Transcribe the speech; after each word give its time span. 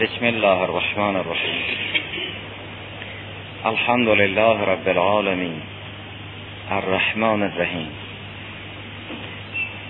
بسم 0.00 0.24
الله 0.24 0.60
الرحمن 0.62 1.16
الرحیم 1.16 1.62
الحمد 3.64 4.08
لله 4.08 4.64
رب 4.64 4.88
العالمین 4.88 5.60
الرحمن 6.70 7.42
الرحیم 7.42 7.88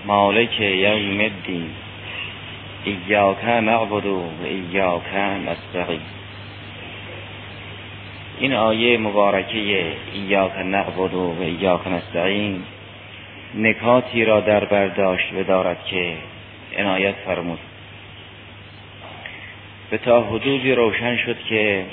مالک 0.05 0.59
یوم 0.59 1.19
الدین 1.19 1.69
ایاک 2.83 3.45
نعبد 3.45 4.05
و 4.05 4.29
ایاک 4.43 5.13
نستعین 5.47 6.01
این 8.39 8.53
آیه 8.53 8.97
مبارکه 8.97 9.93
ایاک 10.13 10.57
نعبد 10.57 11.13
و 11.13 11.35
ایاک 11.41 11.87
نستعین 11.87 12.63
نکاتی 13.55 14.25
را 14.25 14.39
در 14.39 14.65
برداشت 14.65 15.33
بدارد 15.33 15.85
که 15.85 16.13
عنایت 16.77 17.15
فرمود 17.15 17.59
به 19.89 19.97
تا 19.97 20.21
حدودی 20.21 20.71
روشن 20.71 21.17
شد 21.17 21.37
که 21.49 21.85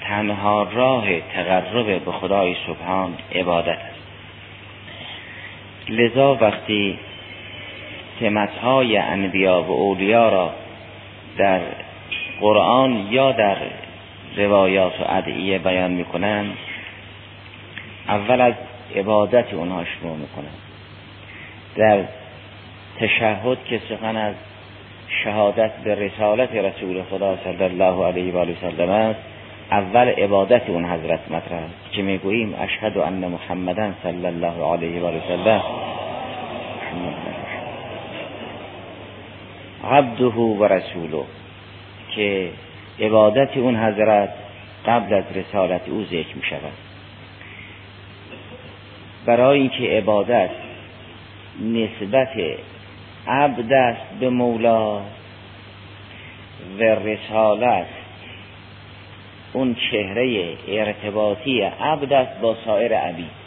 تنها 0.00 0.62
راه 0.62 1.20
تقرب 1.20 2.04
به 2.04 2.12
خدای 2.12 2.56
سبحان 2.66 3.14
عبادت 3.34 3.68
است. 3.68 4.04
لذا 5.88 6.34
وقتی 6.34 6.98
سمتهای 8.20 8.96
انبیا 8.96 9.62
و 9.62 9.70
اولیا 9.70 10.28
را 10.28 10.52
در 11.36 11.60
قرآن 12.40 13.08
یا 13.10 13.32
در 13.32 13.56
روایات 14.36 15.00
و 15.00 15.04
ادعیه 15.08 15.58
بیان 15.58 15.90
می‌کنند 15.90 16.56
اول 18.08 18.40
از 18.40 18.54
عبادت 18.96 19.54
اونها 19.54 19.84
شروع 19.84 20.16
می‌کنند. 20.16 20.58
در 21.76 22.04
تشهد 22.96 23.64
که 23.64 23.80
سخن 23.88 24.16
از 24.16 24.34
شهادت 25.22 25.70
به 25.84 25.94
رسالت 25.94 26.54
رسول 26.54 27.02
خدا 27.02 27.38
صلی 27.44 27.64
الله 27.64 28.06
علیه 28.06 28.32
و 28.34 28.46
سلم 28.60 28.90
است. 28.90 29.20
اول 29.70 30.08
عبادت 30.08 30.70
اون 30.70 30.84
حضرت 30.84 31.20
مطرح 31.30 31.58
است 31.58 31.92
که 31.92 32.02
می‌گوییم 32.02 32.54
اشهد 32.60 32.98
ان 32.98 33.26
محمدا 33.28 33.90
صلی 34.02 34.26
الله 34.26 34.72
علیه 34.72 35.02
و 35.02 35.20
سلم. 35.28 35.62
عبده 39.84 40.24
و 40.24 40.64
رسوله. 40.64 41.24
که 42.14 42.48
عبادت 43.00 43.56
اون 43.56 43.76
حضرت 43.76 44.28
قبل 44.86 45.14
از 45.14 45.24
رسالت 45.34 45.88
او 45.88 46.04
ذکر 46.04 46.36
می 46.36 46.42
شود 46.42 46.72
برای 49.26 49.60
اینکه 49.60 49.84
عبادت 49.84 50.50
نسبت 51.62 52.28
عبد 53.28 53.72
است 53.72 54.18
به 54.20 54.28
مولا 54.28 54.98
و 56.78 56.82
رسالت. 56.82 57.86
اون 59.52 59.76
چهره 59.90 60.54
ارتباطی 60.68 61.60
عبد 61.60 62.12
است 62.12 62.40
با 62.40 62.56
سایر 62.64 62.96
عبید. 62.96 63.44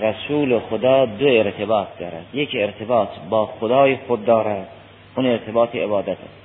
رسول 0.00 0.58
خدا 0.58 1.06
دو 1.06 1.26
ارتباط 1.26 1.88
دارد. 1.98 2.26
یک 2.34 2.50
ارتباط 2.54 3.08
با 3.30 3.46
خدای 3.46 3.96
خود 3.96 4.24
دارد 4.24 4.68
اون 5.16 5.26
ارتباط 5.26 5.76
عبادت 5.76 6.08
است. 6.08 6.40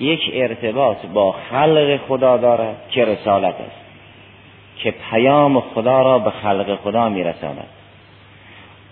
یک 0.00 0.20
ارتباط 0.32 1.06
با 1.06 1.32
خلق 1.32 2.00
خدا 2.08 2.36
دارد 2.36 2.76
که 2.90 3.04
رسالت 3.04 3.54
است. 3.54 3.84
که 4.76 4.90
پیام 5.10 5.60
خدا 5.60 6.02
را 6.02 6.18
به 6.18 6.30
خلق 6.30 6.76
خدا 6.76 7.08
میرساند. 7.08 7.68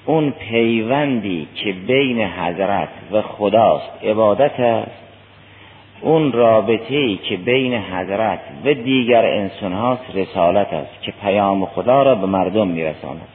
اون 0.06 0.30
پیوندی 0.30 1.48
که 1.54 1.72
بین 1.72 2.20
حضرت 2.20 2.88
و 3.12 3.22
خداست 3.22 4.04
عبادت 4.04 4.60
است 4.60 5.02
اون 6.00 6.32
رابطه 6.32 6.94
ای 6.94 7.16
که 7.16 7.36
بین 7.36 7.74
حضرت 7.74 8.40
و 8.64 8.74
دیگر 8.74 9.24
انسان 9.24 9.72
هاست 9.72 10.04
رسالت 10.14 10.72
است 10.72 11.02
که 11.02 11.12
پیام 11.22 11.66
خدا 11.66 12.02
را 12.02 12.14
به 12.14 12.26
مردم 12.26 12.68
میرساند. 12.68 13.28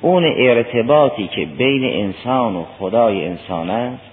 اون 0.00 0.24
ارتباطی 0.24 1.26
که 1.28 1.44
بین 1.44 1.84
انسان 1.84 2.56
و 2.56 2.64
خدای 2.78 3.24
انسان 3.26 3.70
است 3.70 4.10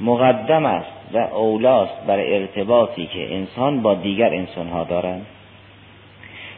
مقدم 0.00 0.66
است 0.66 0.92
و 1.12 1.18
اولاست 1.18 2.06
بر 2.06 2.18
ارتباطی 2.18 3.06
که 3.06 3.34
انسان 3.34 3.82
با 3.82 3.94
دیگر 3.94 4.34
انسان 4.34 4.68
ها 4.68 4.84
دارند. 4.84 5.26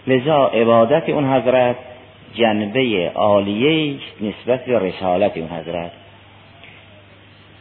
لذا 0.06 0.46
عبادت 0.46 1.08
اون 1.08 1.32
حضرت 1.32 1.76
جنبه 2.36 3.12
عالیه 3.14 3.98
نسبت 4.20 4.64
به 4.64 4.78
رسالت 4.78 5.36
اون 5.36 5.48
حضرت. 5.48 5.92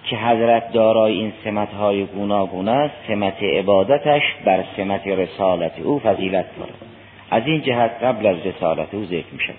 که 0.09 0.17
حضرت 0.17 0.71
دارای 0.71 1.13
این 1.13 1.33
سمت 1.43 1.73
های 1.73 2.05
گوناگون 2.05 2.67
است 2.67 2.95
سمت 3.07 3.43
عبادتش 3.43 4.21
بر 4.45 4.63
سمت 4.77 5.07
رسالت 5.07 5.79
او 5.79 5.99
فضیلت 5.99 6.45
دارد 6.57 6.73
از 7.31 7.43
این 7.45 7.61
جهت 7.61 7.91
قبل 8.03 8.27
از 8.27 8.37
رسالت 8.45 8.93
او 8.93 9.05
ذکر 9.05 9.31
می 9.31 9.39
شود 9.39 9.55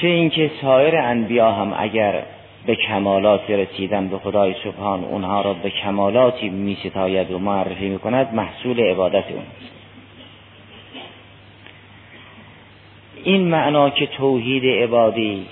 چه 0.00 0.08
اینکه 0.08 0.50
سایر 0.62 0.96
انبیا 0.96 1.52
هم 1.52 1.74
اگر 1.78 2.22
به 2.66 2.74
کمالات 2.74 3.50
رسیدن 3.50 4.08
به 4.08 4.18
خدای 4.18 4.54
سبحان 4.64 5.04
اونها 5.04 5.40
را 5.40 5.54
به 5.54 5.70
کمالاتی 5.70 6.48
می 6.48 6.78
ستاید 6.84 7.30
و 7.30 7.38
معرفی 7.38 7.88
می 7.88 7.98
کند 7.98 8.34
محصول 8.34 8.80
عبادت 8.80 9.24
اونست 9.30 9.77
این 13.24 13.48
معنا 13.48 13.90
که 13.90 14.06
توحید 14.06 14.82
عبادی 14.82 15.46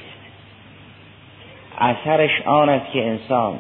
اثرش 1.78 2.42
آن 2.46 2.68
است 2.68 2.92
که 2.92 3.06
انسان 3.06 3.58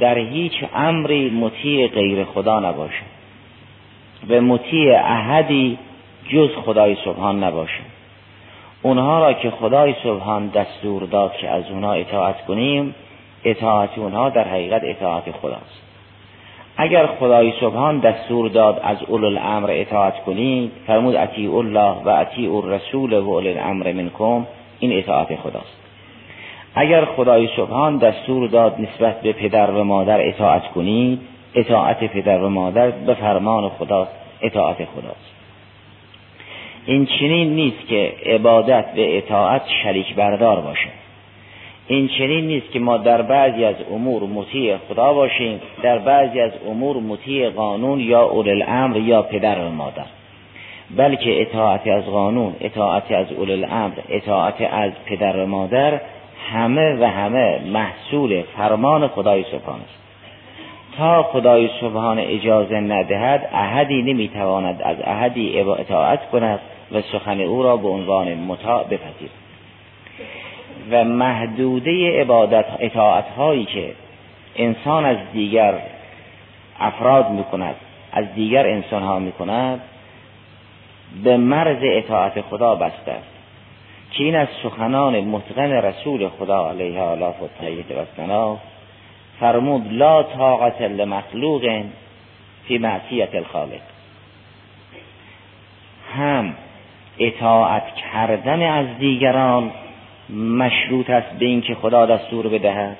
در 0.00 0.18
هیچ 0.18 0.52
امری 0.74 1.30
مطیع 1.30 1.88
غیر 1.88 2.24
خدا 2.24 2.60
نباشد 2.60 3.12
و 4.28 4.40
مطیع 4.40 4.98
احدی 5.04 5.78
جز 6.28 6.50
خدای 6.64 6.96
سبحان 7.04 7.44
نباشد 7.44 7.92
اونها 8.82 9.20
را 9.20 9.32
که 9.32 9.50
خدای 9.50 9.94
سبحان 10.04 10.48
دستور 10.48 11.02
داد 11.02 11.36
که 11.36 11.48
از 11.48 11.64
اونها 11.70 11.92
اطاعت 11.92 12.46
کنیم 12.46 12.94
اطاعت 13.44 13.98
اونها 13.98 14.28
در 14.28 14.48
حقیقت 14.48 14.82
اطاعت 14.84 15.30
خداست. 15.30 15.91
اگر 16.82 17.06
خدای 17.06 17.52
سبحان 17.60 17.98
دستور 17.98 18.48
داد 18.48 18.80
از 18.84 18.96
اول 19.08 19.24
الامر 19.24 19.70
اطاعت 19.72 20.24
کنید 20.24 20.72
فرمود 20.86 21.16
اطیع 21.16 21.54
الله 21.54 21.96
و 22.04 22.08
اطیع 22.08 22.54
الرسول 22.54 23.12
و 23.12 23.30
اول 23.30 23.46
الامر 23.46 23.92
منکم 23.92 24.46
این 24.80 24.98
اطاعت 24.98 25.36
خداست. 25.36 25.76
اگر 26.74 27.04
خدای 27.04 27.48
سبحان 27.56 27.98
دستور 27.98 28.48
داد 28.48 28.80
نسبت 28.80 29.20
به 29.20 29.32
پدر 29.32 29.70
و 29.70 29.84
مادر 29.84 30.28
اطاعت 30.28 30.68
کنید 30.68 31.20
اطاعت 31.54 32.04
پدر 32.04 32.38
و 32.38 32.48
مادر 32.48 32.90
به 32.90 33.14
فرمان 33.14 33.68
خدا 33.68 34.08
اطاعت 34.42 34.76
خداست. 34.76 35.32
این 36.86 37.06
چنین 37.06 37.54
نیست 37.54 37.86
که 37.88 38.12
عبادت 38.26 38.84
و 38.96 39.16
اطاعت 39.16 39.62
شریک 39.82 40.14
بردار 40.14 40.60
باشه. 40.60 41.01
این 41.92 42.08
چنین 42.08 42.46
نیست 42.46 42.72
که 42.72 42.78
ما 42.78 42.96
در 42.96 43.22
بعضی 43.22 43.64
از 43.64 43.74
امور 43.92 44.22
مطیع 44.22 44.76
خدا 44.76 45.12
باشیم 45.12 45.60
در 45.82 45.98
بعضی 45.98 46.40
از 46.40 46.52
امور 46.68 46.96
مطیع 46.96 47.50
قانون 47.50 48.00
یا 48.00 48.22
اول 48.22 48.48
الامر 48.48 48.96
یا 48.96 49.22
پدر 49.22 49.58
و 49.58 49.70
مادر. 49.70 50.04
بلکه 50.96 51.42
اطاعت 51.42 51.86
از 51.86 52.04
قانون 52.04 52.56
اطاعت 52.60 53.12
از 53.12 53.32
اول 53.32 53.50
الامر 53.50 53.92
اطاعت 54.08 54.54
از 54.60 54.92
پدر 55.06 55.36
و 55.36 55.46
مادر 55.46 56.00
همه 56.52 56.96
و 57.00 57.04
همه 57.04 57.60
محصول 57.72 58.42
فرمان 58.56 59.08
خدای 59.08 59.42
سبحان 59.42 59.80
است. 59.80 59.98
تا 60.98 61.22
خدای 61.22 61.70
سبحان 61.80 62.18
اجازه 62.18 62.80
ندهد 62.80 63.48
احدی 63.52 64.02
نمی‌تواند 64.02 64.82
از 64.82 64.96
احدی 65.04 65.60
اطاعت 65.60 66.30
کند 66.30 66.60
و 66.92 67.00
سخن 67.00 67.40
او 67.40 67.62
را 67.62 67.76
به 67.76 67.88
عنوان 67.88 68.34
مطاع 68.34 68.84
بپذیرد. 68.84 69.42
و 70.90 71.04
محدوده 71.04 72.20
عبادت 72.20 72.66
اطاعت 72.78 73.28
هایی 73.28 73.64
که 73.64 73.92
انسان 74.56 75.04
از 75.04 75.16
دیگر 75.32 75.78
افراد 76.80 77.30
می 77.30 77.44
کند 77.44 77.74
از 78.12 78.34
دیگر 78.34 78.66
انسان 78.66 79.02
ها 79.02 79.18
می 79.18 79.32
کند 79.32 79.80
به 81.24 81.36
مرز 81.36 81.78
اطاعت 81.82 82.40
خدا 82.40 82.74
بسته 82.74 83.12
است. 83.12 83.32
که 84.10 84.24
این 84.24 84.36
از 84.36 84.48
سخنان 84.62 85.20
متقن 85.20 85.72
رسول 85.72 86.28
خدا 86.28 86.70
علیه 86.70 87.00
آلاف 87.00 87.42
و 87.42 87.48
طیت 87.60 87.90
و 88.28 88.56
فرمود 89.40 89.92
لا 89.92 90.22
طاقت 90.22 90.82
لمخلوق 90.82 91.82
فی 92.64 92.78
معصیت 92.78 93.34
الخالق. 93.34 93.80
هم 96.16 96.54
اطاعت 97.18 97.94
کردن 97.94 98.62
از 98.62 98.86
دیگران 98.98 99.70
مشروط 100.36 101.10
است 101.10 101.38
به 101.38 101.46
اینکه 101.46 101.74
خدا 101.74 102.06
دستور 102.06 102.48
بدهد. 102.48 102.96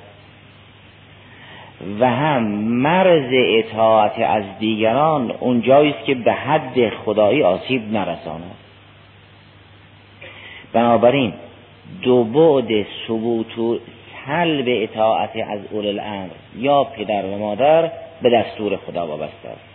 و 2.01 2.11
هم 2.11 2.43
مرز 2.59 3.31
اطاعت 3.33 4.19
از 4.19 4.45
دیگران 4.59 5.31
اونجایی 5.31 5.91
است 5.91 6.05
که 6.05 6.15
به 6.15 6.33
حد 6.33 6.89
خدایی 6.89 7.43
آسیب 7.43 7.93
نرساند. 7.93 8.57
بنابراین 10.73 11.33
دو 12.03 12.25
بعد 12.25 12.87
ثبوت 13.07 13.59
و 13.59 13.79
سلب 14.27 14.65
اطاعت 14.69 15.31
از 15.37 15.61
اول 15.73 15.87
الامر 15.87 16.29
یا 16.57 16.85
پدر 16.85 17.27
و 17.27 17.39
مادر 17.39 17.91
به 18.23 18.31
دستور 18.31 18.77
خدا 18.77 19.07
وابسته 19.07 19.49
است. 19.49 19.73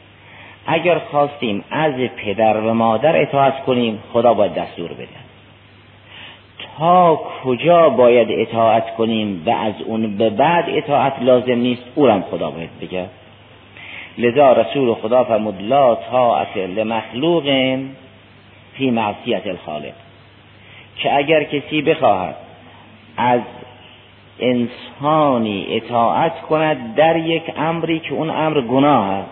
اگر 0.66 1.00
خواستیم 1.00 1.64
از 1.72 1.94
پدر 1.94 2.58
و 2.58 2.74
مادر 2.74 3.22
اطاعت 3.22 3.64
کنیم 3.64 4.00
خدا 4.14 4.34
باید 4.34 4.54
دستور 4.54 4.94
بده. 4.94 5.27
کجا 7.44 7.90
باید 7.90 8.28
اطاعت 8.32 8.96
کنیم 8.96 9.44
و 9.46 9.50
از 9.50 9.74
اون 9.86 10.18
به 10.18 10.30
بعد 10.30 10.66
اطاعت 10.68 11.14
لازم 11.22 11.56
نیست 11.56 11.84
اونم 11.96 12.24
خدا 12.32 12.52
باید 12.52 12.70
بگه. 12.82 13.06
لذا 14.18 14.52
رسول 14.52 14.94
خدا 14.94 15.24
فرمود 15.24 15.62
لا 15.62 15.96
طاعت 15.96 16.58
لمخلوق 16.58 17.44
فی 18.74 18.92
معصیت 18.92 19.48
الخالق. 19.48 19.94
که 20.98 21.18
اگر 21.18 21.44
کسی 21.44 21.82
بخواهد 21.82 22.36
از 23.18 23.42
انسانی 24.40 25.68
اطاعت 25.70 26.42
کند 26.42 26.96
در 26.96 27.18
یک 27.18 27.44
امری 27.58 28.00
که 28.00 28.14
اون 28.14 28.30
امر 28.30 28.62
گناه 28.62 29.10
است 29.10 29.30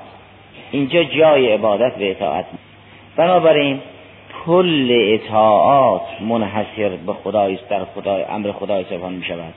اینجا 0.72 1.04
جای 1.04 1.54
عبادت 1.54 1.92
و 1.92 2.02
اطاعت. 2.02 2.46
بنابراین 3.16 3.80
کل 4.46 4.88
اطاعات 4.92 6.22
منحصر 6.22 6.90
به 6.90 7.14
خدای 7.14 7.60
در 7.70 7.86
خدای 7.86 8.24
امر 8.24 8.52
خدای 8.52 8.86
سبحان 8.90 9.14
می 9.14 9.24
شود. 9.24 9.54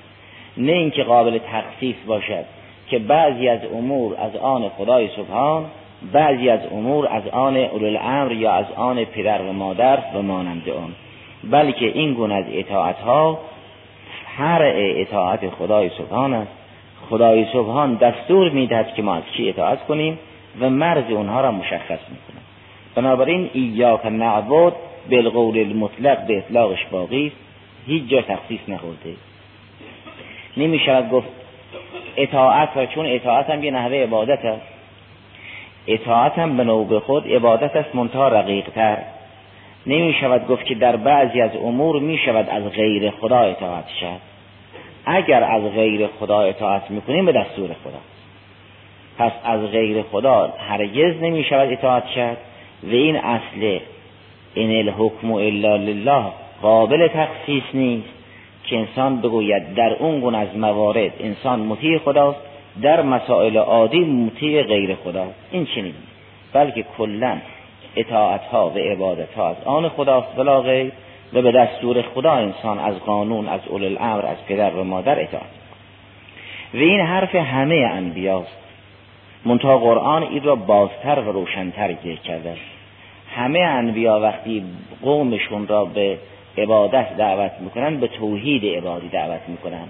نه 0.56 0.72
اینکه 0.72 1.02
قابل 1.02 1.38
تخصیص 1.38 1.96
باشد 2.06 2.44
که 2.90 2.98
بعضی 2.98 3.48
از 3.48 3.60
امور 3.74 4.16
از 4.18 4.36
آن 4.36 4.68
خدای 4.68 5.08
سبحان 5.16 5.64
بعضی 6.12 6.48
از 6.48 6.60
امور 6.72 7.06
از 7.06 7.28
آن 7.28 7.56
الامر 7.56 8.32
یا 8.32 8.52
از 8.52 8.66
آن 8.76 9.04
پدر 9.04 9.42
و 9.42 9.52
مادر 9.52 9.98
و 10.14 10.22
مانند 10.22 10.68
آن. 10.68 10.94
بلکه 11.50 11.86
این 11.86 12.14
گونه 12.14 12.34
از 12.34 12.44
اطاعت 12.52 13.00
ها 13.00 13.38
فرع 14.38 14.74
اطاعت 14.76 15.50
خدای 15.50 15.88
سبحان 15.98 16.34
است. 16.34 16.52
خدای 17.10 17.46
سبحان 17.52 17.94
دستور 17.94 18.50
می‌دهد 18.50 18.94
که 18.94 19.02
ما 19.02 19.14
از 19.14 19.22
کی 19.36 19.48
اطاعت 19.48 19.86
کنیم 19.86 20.18
و 20.60 20.70
مرز 20.70 21.10
اونها 21.10 21.40
را 21.40 21.52
مشخص 21.52 22.00
می‌کنه 22.10 22.37
بنابراین 22.98 23.50
ایاک 23.52 24.06
نعبد 24.06 24.72
بالقول 25.10 25.58
المطلق 25.58 26.26
به 26.26 26.38
اطلاقش 26.38 26.84
باقی 26.90 27.32
هیچ 27.86 28.08
جا 28.08 28.22
تخصیص 28.22 28.60
نخورده. 28.68 29.14
نمی 30.56 30.78
شود 30.78 31.10
گفت 31.10 31.28
اطاعت 32.16 32.76
را 32.76 32.86
چون 32.86 33.06
اطاعت 33.06 33.50
هم 33.50 33.64
یه 33.64 33.70
نحوه 33.70 33.96
عبادت 33.96 34.44
است. 34.44 34.66
اطاعت 35.86 36.38
هم 36.38 36.56
به 36.56 36.64
نوع 36.64 36.98
خود 36.98 37.32
عبادت 37.32 37.76
است 37.76 37.94
منتها 37.94 38.28
رقیق 38.28 38.70
تر 38.70 38.98
نمی 39.86 40.14
شود 40.20 40.46
گفت 40.48 40.64
که 40.64 40.74
در 40.74 40.96
بعضی 40.96 41.40
از 41.40 41.56
امور 41.56 42.00
می 42.00 42.18
شود 42.18 42.48
از 42.48 42.64
غیر 42.72 43.10
خدا 43.10 43.40
اطاعت 43.40 43.88
شد 44.00 44.20
اگر 45.06 45.44
از 45.44 45.62
غیر 45.62 46.06
خدا 46.06 46.40
اطاعت 46.40 46.90
می‌کنیم 46.90 47.26
به 47.26 47.32
دستور 47.32 47.68
خدا. 47.84 48.00
پس 49.18 49.32
از 49.44 49.60
غیر 49.60 50.02
خدا 50.02 50.54
هرگز 50.68 51.22
نمی 51.22 51.44
شود 51.44 51.72
اطاعت 51.72 52.06
شد 52.06 52.47
و 52.82 52.90
این 52.90 53.16
اصل 53.16 53.78
این 54.54 54.88
الحکم 54.88 55.32
الا 55.32 55.76
لله 55.76 56.24
قابل 56.62 57.08
تخصیص 57.08 57.62
نیست 57.74 58.08
که 58.64 58.76
انسان 58.76 59.20
بگوید 59.20 59.74
در 59.74 59.92
اون 59.92 60.20
گونه 60.20 60.38
از 60.38 60.56
موارد 60.56 61.12
انسان 61.20 61.60
مطیع 61.60 61.98
خداست 61.98 62.38
در 62.82 63.02
مسائل 63.02 63.56
عادی 63.56 64.00
مطیع 64.00 64.62
غیر 64.62 64.94
خداست. 64.94 65.34
این 65.50 65.66
چنین 65.66 65.94
بلکه 66.52 66.84
کلا 66.98 67.38
اطاعت 67.96 68.44
ها 68.44 68.70
و 68.70 68.78
عبادت 68.78 69.34
ها 69.34 69.48
از 69.48 69.56
آن 69.64 69.88
خداست 69.88 70.36
بلا 70.36 70.60
غیر 70.60 70.92
و 71.32 71.42
به 71.42 71.52
دستور 71.52 72.02
خدا 72.02 72.32
انسان 72.32 72.78
از 72.78 72.98
قانون 72.98 73.48
از 73.48 73.60
اول 73.68 73.84
الامر 73.84 74.26
از 74.26 74.36
پدر 74.48 74.70
و 74.70 74.84
مادر 74.84 75.20
اطاعت. 75.20 75.50
و 76.74 76.76
این 76.76 77.00
حرف 77.00 77.34
همه 77.34 77.74
انبیاست. 77.92 78.67
منتها 79.48 79.78
قرآن 79.78 80.22
این 80.22 80.42
را 80.42 80.56
بازتر 80.56 81.18
و 81.18 81.32
روشنتر 81.32 81.92
ذکر 81.92 82.14
کرده. 82.14 82.56
همه 83.36 83.60
انبیا 83.60 84.20
وقتی 84.20 84.64
قومشون 85.02 85.66
را 85.66 85.84
به 85.84 86.18
عبادت 86.58 87.16
دعوت 87.16 87.52
می‌کنن 87.60 87.96
به 87.96 88.06
توحید 88.06 88.76
عبادی 88.76 89.08
دعوت 89.08 89.40
می‌کنن. 89.48 89.88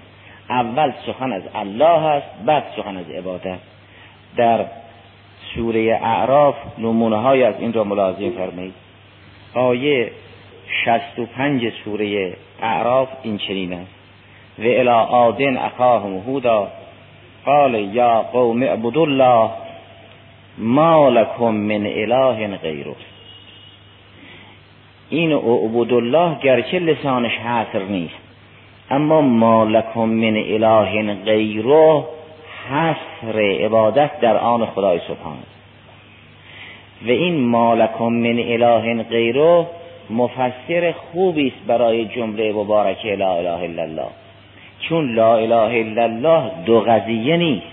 اول 0.50 0.93
سخن 1.06 1.32
از 1.32 1.43
الله 1.55 2.05
است 2.06 2.26
بعد 2.46 2.64
سخن 2.76 2.96
از 2.96 3.10
عبادت. 3.10 3.58
در 4.37 4.64
سوره 5.55 6.00
اعراف 6.02 6.54
نمونه 6.78 7.16
های 7.16 7.43
از 7.43 7.54
این 7.58 7.72
را 7.72 7.84
ملاحظه 7.84 8.31
فرمایید. 8.31 8.75
آیه 9.54 10.11
65 10.84 11.72
سوره 11.84 12.32
اعراف 12.62 13.08
این 13.22 13.38
چنین 13.38 13.72
است. 13.72 13.94
و 14.58 14.62
الى 14.62 14.88
آدن 14.88 15.56
اخاهم 15.56 16.16
هودا 16.16 16.69
قال 17.49 17.75
یا 17.75 18.12
قوم 18.33 18.62
اعبدوا 18.62 19.06
الله 19.06 19.50
ما 20.59 21.11
لكم 21.11 21.55
من 21.55 21.87
اله 21.87 22.56
غیره. 22.56 22.97
این 25.11 25.33
اعبد 25.33 25.93
الله 25.93 26.37
گرچه 26.43 26.79
لسانش 26.79 27.37
حاصر 27.37 27.83
نیست 27.83 28.29
اما 28.91 29.21
ما 29.21 29.65
لکم 29.65 30.09
من 30.09 30.37
اله 30.37 31.15
غیره 31.25 32.05
حصر 32.71 33.41
عبادت 33.41 34.21
در 34.21 34.37
آن 34.37 34.67
خدای 34.67 34.99
سبحان 34.99 35.39
و 37.06 37.11
این 37.11 37.41
ما 37.41 37.75
لکم 37.75 38.12
من 38.12 38.39
اله 38.39 39.03
غیره 39.03 39.67
مفسر 40.11 40.93
خوبی 40.93 41.49
است 41.49 41.67
برای 41.67 42.05
جمله 42.05 42.53
مبارکه 42.53 43.17
لا 43.17 43.37
اله 43.37 43.62
الا 43.62 43.83
الله. 43.83 44.09
چون 44.80 45.14
لا 45.14 45.36
اله 45.36 45.80
الا 45.80 46.02
الله 46.02 46.50
دو 46.66 46.80
قضیه 46.80 47.36
نیست. 47.36 47.66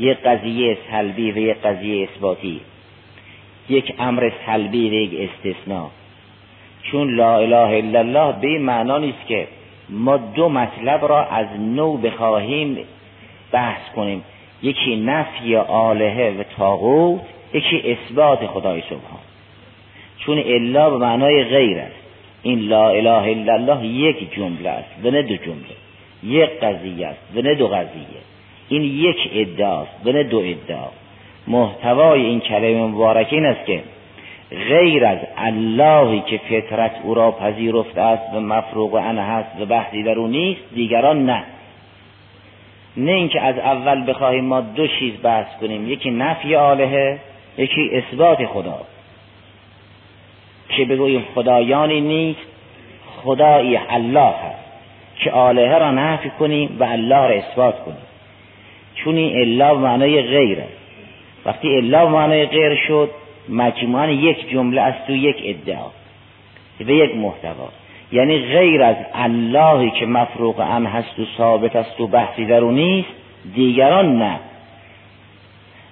یک 0.00 0.18
قضیه 0.18 0.78
سلبی 0.90 1.32
و 1.32 1.38
یک 1.38 1.56
قضیه 1.56 2.08
اثباتی. 2.08 2.60
یک 3.68 3.94
امر 3.98 4.30
سلبی 4.46 4.90
و 4.90 4.92
یک 4.92 5.30
استثناء 5.30 5.88
چون 6.82 7.16
لا 7.16 7.38
اله 7.38 7.78
الا 7.78 7.98
الله 7.98 8.40
به 8.40 8.58
معنا 8.58 8.98
نیست 8.98 9.26
که 9.28 9.46
ما 9.88 10.16
دو 10.16 10.48
مطلب 10.48 11.04
را 11.04 11.24
از 11.24 11.46
نو 11.60 11.96
بخواهیم 11.96 12.78
بحث 13.52 13.92
کنیم. 13.96 14.24
یکی 14.62 14.96
نفی 14.96 15.56
آلهه 15.56 16.34
و 16.38 16.42
تاغوت 16.56 17.20
یکی 17.54 17.82
اثبات 17.90 18.46
خدای 18.46 18.80
سبحان. 18.80 19.20
چون 20.18 20.38
الا 20.38 20.90
به 20.90 20.96
معنای 20.96 21.44
غیر 21.44 21.78
است. 21.78 21.94
این 22.42 22.58
لا 22.58 22.90
اله 22.90 23.10
الا 23.30 23.54
الله 23.54 23.86
یک 23.86 24.34
جمله 24.34 24.70
است 24.70 25.04
و 25.04 25.10
نه 25.10 25.22
دو 25.22 25.36
جمله. 25.36 25.76
یک 26.22 26.50
قضیه 26.60 27.06
است 27.06 27.20
و 27.34 27.42
نه 27.42 27.54
دو 27.54 27.68
قضیه. 27.68 28.20
این 28.68 28.82
یک 28.82 29.30
ادعاست 29.34 29.90
و 30.04 30.12
نه 30.12 30.22
دو 30.22 30.38
ادعا. 30.38 30.88
محتوای 31.46 32.26
این 32.26 32.40
کلمه 32.40 32.86
مبارکه 32.86 33.36
این 33.36 33.46
است 33.46 33.66
که 33.66 33.82
غیر 34.50 35.04
از 35.04 35.18
اللهی 35.36 36.20
که 36.20 36.38
فطرت 36.38 36.92
او 37.02 37.14
را 37.14 37.30
پذیرفته 37.30 38.00
است 38.00 38.34
و 38.34 38.40
مفروغ 38.40 38.94
انه 38.94 39.22
هست 39.22 39.60
و 39.60 39.66
بحثی 39.66 40.02
در 40.02 40.18
او 40.18 40.26
نیست 40.26 40.60
دیگران 40.74 41.26
نه. 41.26 41.44
نه 42.96 43.12
اینکه 43.12 43.40
از 43.40 43.58
اول 43.58 44.10
بخواهیم 44.10 44.44
ما 44.44 44.60
دو 44.60 44.86
چیز 44.86 45.12
بحث 45.22 45.60
کنیم 45.60 45.88
یکی 45.88 46.10
نفی 46.10 46.54
آلهه 46.54 47.18
یکی 47.58 47.90
اثبات 47.92 48.46
خدا. 48.46 48.80
که 50.68 50.84
بگوییم 50.84 51.24
خدایانی 51.34 52.00
نیست 52.00 52.40
خدایی 53.22 53.76
الله 53.76 54.20
هست. 54.20 54.69
که 55.20 55.30
آلهه 55.30 55.78
را 55.78 55.90
نفی 55.90 56.30
کنیم 56.30 56.76
و 56.80 56.84
الله 56.84 57.26
را 57.26 57.34
اثبات 57.34 57.84
کنیم. 57.84 58.06
چون 58.94 59.16
این 59.16 59.40
الله 59.40 59.72
معنای 59.72 60.22
غیر 60.22 60.60
است 60.60 60.80
وقتی 61.44 61.76
الله 61.76 62.08
معنای 62.08 62.46
غیر 62.46 62.74
شد 62.74 63.10
مجموعا 63.48 64.10
یک 64.10 64.50
جمله 64.50 64.80
است 64.80 65.06
تو 65.06 65.12
یک 65.12 65.36
ادعا 65.44 65.86
و 66.80 66.90
یک 66.90 67.16
محتوا. 67.16 67.68
یعنی 68.12 68.38
غیر 68.38 68.82
از 68.82 68.96
اللهی 69.14 69.90
که 69.90 70.06
مفروق 70.06 70.60
ام 70.60 70.86
هست 70.86 71.18
و 71.18 71.24
ثابت 71.36 71.76
است 71.76 72.00
و 72.00 72.06
بحثی 72.06 72.46
در 72.46 72.60
او 72.60 72.70
نیست 72.70 73.08
دیگران 73.54 74.18
نه. 74.18 74.40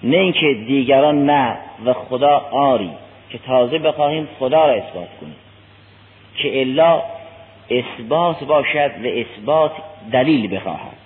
نه 0.02 0.16
اینکه 0.16 0.54
دیگران 0.66 1.26
نه 1.26 1.56
و 1.85 1.92
خدا 1.92 2.49
آری 2.50 2.90
که 3.30 3.38
تازه 3.38 3.78
بخواهیم 3.78 4.28
خدا 4.38 4.66
را 4.66 4.73
اثبات 4.73 5.08
کنیم. 5.20 5.37
که 6.37 6.61
الا 6.61 7.02
اثبات 7.70 8.44
باشد 8.44 8.90
و 9.04 9.06
اثبات 9.06 9.72
دلیل 10.12 10.56
بخواهد. 10.56 10.98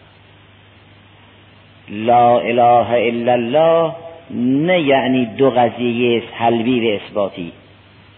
لا 1.88 2.40
اله 2.40 2.88
الا 2.90 3.32
الله 3.32 3.94
نه 4.30 4.80
یعنی 4.80 5.26
دو 5.26 5.50
قضیه 5.50 6.22
سلبی 6.38 6.90
و 6.90 6.94
اثباتی 6.94 7.52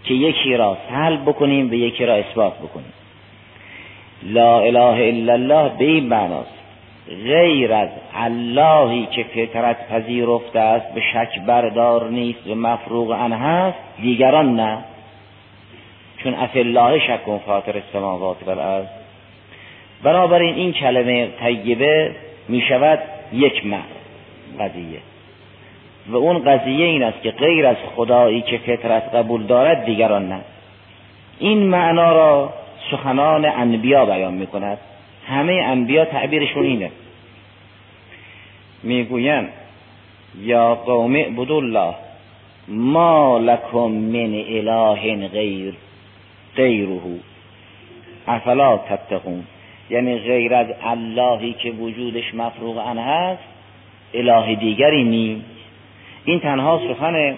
که 0.04 0.14
یکی 0.14 0.56
را 0.56 0.76
سلب 0.90 1.22
بکنیم 1.22 1.70
و 1.70 1.74
یکی 1.74 2.06
را 2.06 2.14
اثبات 2.14 2.58
بکنیم. 2.58 2.92
لا 4.22 4.60
اله 4.60 5.08
الا 5.08 5.32
الله 5.32 5.68
به 5.78 5.84
این 5.84 6.06
معناست. 6.06 6.54
غیر 7.08 7.72
از 7.72 7.88
اللهی 8.14 9.06
که 9.06 9.24
فطرت 9.24 9.88
پذیرفته 9.88 10.60
است 10.60 10.94
به 10.94 11.00
شک 11.00 11.40
بردار 11.46 12.10
نیست 12.10 12.46
و 12.46 12.54
مفروغ 12.54 13.10
ان 13.10 13.32
هست 13.32 13.78
دیگران 14.02 14.56
نه. 14.56 14.78
چون 16.24 16.34
اف 16.34 16.56
الله 16.56 16.98
شک 16.98 17.20
فاطر 17.46 17.76
السماوات 17.76 18.36
و 18.46 18.50
الارض 18.50 18.86
بنابراین 20.02 20.54
این 20.54 20.72
کلمه 20.72 21.28
طیبه 21.40 22.14
می 22.48 22.62
شود 22.68 22.98
یک 23.32 23.66
معنی 23.66 23.82
قضیه. 24.60 24.98
و 26.08 26.16
اون 26.16 26.38
قضیه 26.38 26.86
این 26.86 27.02
است 27.02 27.22
که 27.22 27.30
غیر 27.30 27.66
از 27.66 27.76
خدایی 27.96 28.42
که 28.42 28.58
فطرت 28.58 29.14
قبول 29.14 29.42
دارد 29.42 29.84
دیگران 29.84 30.28
نه. 30.28 30.40
این 31.38 31.58
معنا 31.58 32.12
را 32.12 32.52
سخنان 32.90 33.44
انبیا 33.44 34.06
بیان 34.06 34.34
می 34.34 34.46
کند 34.46 34.78
همه 35.28 35.52
انبیا 35.52 36.04
تعبیرشون 36.04 36.64
اینه. 36.64 36.90
می‌گویند 38.82 39.48
یا 40.40 40.74
قوم 40.74 41.14
اعبدوا 41.14 41.56
الله 41.56 41.94
ما 42.68 43.38
لکم 43.38 43.90
من 43.90 44.44
اله 44.48 45.28
غیر. 45.28 45.74
غیره. 46.56 47.00
افلا 48.26 48.76
تتقون. 48.78 49.44
یعنی 49.90 50.18
غیر 50.18 50.54
از 50.54 50.66
اللهی 50.82 51.52
که 51.52 51.70
وجودش 51.70 52.34
مفروغ 52.34 52.76
ان 52.76 52.98
هست 52.98 53.42
اله 54.14 54.54
دیگری 54.54 55.04
نیست. 55.04 55.46
این 56.24 56.40
تنها 56.40 56.80
سخن 56.88 57.34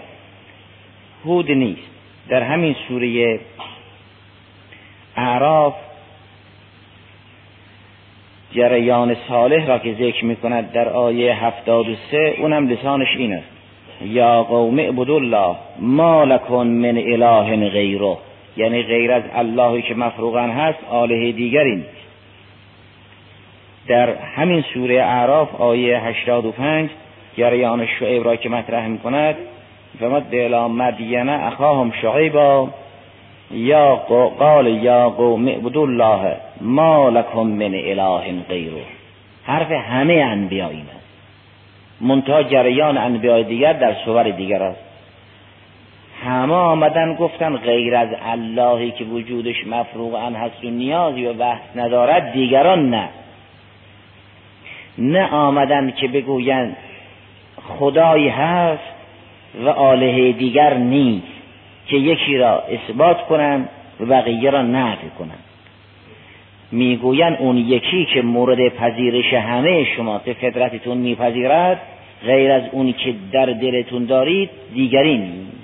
هود 1.25 1.52
نیست. 1.52 1.90
در 2.28 2.42
همین 2.42 2.76
سوره 2.88 3.40
اعراف 5.16 5.75
جریان 8.52 9.16
صالح 9.28 9.66
را 9.66 9.78
که 9.78 9.94
ذکر 9.94 10.25
می 10.25 10.37
کند 10.37 10.73
در 10.73 10.88
آیه 10.88 11.44
هفتاد 11.44 11.88
و 11.88 11.94
سه 12.11 12.35
اونم 12.38 12.68
لسانش 12.68 13.16
این 13.16 13.32
است 13.32 13.49
یا 14.04 14.42
قوم 14.42 14.78
اعبدوا 14.78 15.16
الله 15.16 15.56
ما 15.78 16.25
لکن 16.25 16.66
من 16.66 16.96
اله 16.99 17.68
غیره. 17.68 18.16
یعنی 18.56 18.82
غیر 18.82 19.12
از 19.12 19.22
اللهی 19.34 19.82
که 19.82 19.94
مفروغن 19.94 20.50
هست 20.50 20.78
آله 20.90 21.32
دیگری 21.32 21.76
نیست 21.76 22.06
در 23.88 24.10
همین 24.14 24.64
سوره 24.75 25.02
اعراف 25.02 25.60
آیه 25.60 25.98
85 25.98 26.90
جریان 27.36 27.86
شعیب 27.86 28.25
را 28.25 28.36
که 28.36 28.48
مطرح 28.48 28.86
می 28.86 28.98
کند 28.98 29.34
فمد 30.00 30.34
الى 30.34 30.72
مدینه 30.72 31.46
اخاهم 31.46 31.92
شعیبا 32.02 32.68
یا 33.50 33.94
قال 34.38 34.66
یا 34.66 35.10
قوم 35.10 35.48
اعبدوا 35.48 35.82
الله 35.82 36.36
ما 36.60 37.08
لکم 37.08 37.42
من 37.42 37.75
اله 37.75 38.42
غیره. 38.48 38.82
حرف 39.44 39.70
همه 39.70 40.14
انبیا 40.14 40.68
این 40.68 40.86
است 40.96 41.06
منتها 42.00 42.42
جریان 42.42 42.98
انبیاء 42.98 43.42
دیگر 43.42 43.72
در 43.72 43.94
صور 44.04 44.30
دیگر 44.30 44.62
است. 44.62 44.85
همه 46.26 46.54
آمدن 46.54 47.14
گفتن 47.14 47.56
غیر 47.56 47.97
از 47.97 48.09
اللهی 48.26 48.90
که 48.90 49.04
وجودش 49.04 49.66
مفروغ 49.66 50.14
ان 50.14 50.35
هست 50.35 50.64
و 50.64 50.71
نیازی 50.71 51.26
و 51.26 51.33
بحث 51.33 51.61
ندارد 51.76 52.33
دیگران 52.33 52.90
نه. 52.90 53.09
نه 54.99 55.28
آمدن 55.30 55.90
که 55.90 56.09
بگویند 56.09 56.76
خدایی 57.78 58.28
هست 58.28 58.83
و 59.64 59.68
آله 59.68 60.33
دیگر 60.33 60.75
نیست 60.75 61.26
که 61.87 61.97
یکی 61.97 62.37
را 62.37 62.62
اثبات 62.62 63.26
کنند 63.26 63.68
و 64.00 64.06
بقیه 64.06 64.50
را 64.50 64.62
نفی 64.62 65.11
کنند. 65.18 65.45
می‌گویند 66.73 67.37
اون 67.40 67.56
یکی 67.56 68.04
که 68.14 68.23
مورد 68.23 68.68
پذیرش 68.68 69.35
همه 69.35 69.85
شما 69.85 70.21
که 70.25 70.33
فطرتتون 70.33 70.99
میپذیرد 70.99 71.80
غیر 72.25 72.52
از 72.52 72.62
اونی 72.73 72.92
که 72.92 73.14
در 73.33 73.47
دلتون 73.47 74.04
دارید 74.04 74.50
دیگری 74.75 75.18
نیست. 75.18 75.55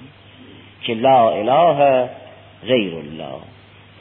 که 0.82 0.94
لا 0.94 1.30
اله 1.30 2.08
غیر 2.66 2.94
الله. 2.94 3.40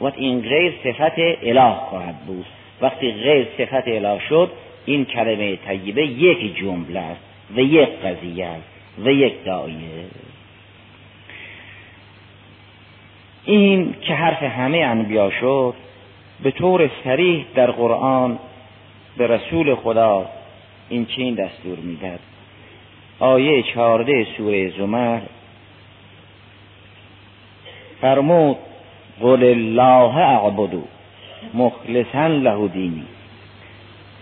و 0.00 0.04
این 0.16 0.40
غیر 0.40 0.72
صفت 0.84 1.18
اله 1.42 1.74
خواهد 1.74 2.18
بود. 2.26 2.46
وقتی 2.80 3.12
غیر 3.12 3.46
صفت 3.58 3.88
اله 3.88 4.20
شد 4.28 4.50
این 4.86 5.04
کلمه 5.04 5.56
طیبه 5.56 6.06
یک 6.06 6.56
جمله 6.56 7.00
است 7.00 7.20
و 7.56 7.60
یک 7.60 7.88
قضیه 7.88 8.46
است 8.46 8.68
و 9.04 9.10
یک 9.10 9.44
دایه. 9.44 10.04
این 13.44 13.94
که 14.00 14.14
حرف 14.14 14.42
همه 14.42 14.78
انبیا 14.78 15.30
شد 15.30 15.74
به 16.42 16.50
طور 16.50 16.90
سریح 17.04 17.44
در 17.54 17.70
قرآن 17.70 18.38
به 19.16 19.26
رسول 19.26 19.74
خدا 19.74 20.26
این 20.88 21.06
چین 21.06 21.34
دستور 21.34 21.78
می‌دهد. 21.78 22.20
آیه 23.18 23.62
چهارده 23.62 24.26
سوره 24.36 24.70
زمر 24.70 25.20
فرمود 28.02 28.56
قل 29.20 29.44
الله 29.44 30.16
اعبدو 30.16 30.82
مخلصا 31.54 32.26
له 32.26 32.68
دینی. 32.68 33.04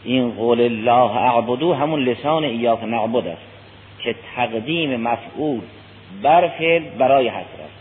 این 0.04 0.30
قول 0.30 0.60
الله 0.60 1.16
اعبدو 1.16 1.74
همون 1.74 2.04
لسان 2.04 2.44
ایاک 2.44 2.84
نعبد 2.84 3.26
است 3.26 3.42
که 4.02 4.14
تقدیم 4.36 4.96
مفعول 4.96 5.60
بر 6.22 6.48
فعل 6.48 6.82
برای 6.98 7.28
حسر 7.28 7.38
است. 7.38 7.80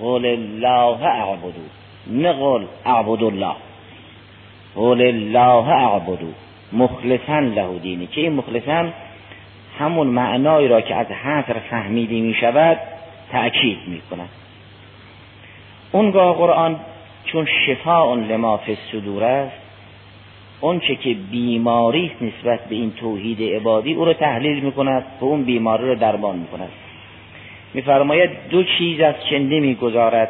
قول 0.00 0.26
الله 0.26 1.06
اعبدو 1.06 1.66
نه 2.06 2.32
قول 2.32 2.64
اعبد 2.86 3.22
الله. 3.22 3.54
قول 4.74 5.02
الله 5.02 5.68
اعبدو 5.68 6.32
مخلصا 6.72 7.38
له 7.38 7.78
دینی. 7.78 8.06
که 8.06 8.20
این 8.20 8.32
مخلصا؟ 8.32 8.88
همون 9.78 10.06
معنایی 10.06 10.68
را 10.68 10.80
که 10.80 10.94
از 10.94 11.06
حسر 11.06 11.56
فهمیده 11.70 12.20
می 12.20 12.34
شود 12.34 12.78
تأکید 13.32 13.78
می 13.86 14.00
کند 14.10 14.28
اونگاه 15.92 16.36
قرآن 16.36 16.80
چون 17.24 17.46
شفاء 17.66 18.14
لما 18.14 18.56
فی 18.56 18.72
الصدور 18.72 19.24
است 19.24 19.62
چه 20.88 20.96
که 20.96 21.14
بیماری 21.30 22.10
نسبت 22.20 22.64
به 22.68 22.74
این 22.74 22.92
توحید 22.92 23.42
عبادی 23.42 23.94
او 23.94 24.04
را 24.04 24.12
تحلیل 24.14 24.60
می 24.60 24.72
کند 24.72 25.04
و 25.20 25.24
اون 25.24 25.44
بیماری 25.44 25.88
را 25.88 25.94
درمان 25.94 26.36
می 26.36 26.46
کند 26.46 26.68
میفرماید 27.74 28.30
دو 28.50 28.64
چیز 28.64 29.00
از 29.00 29.14
چه 29.30 29.38
نمی‌گذارد 29.38 30.28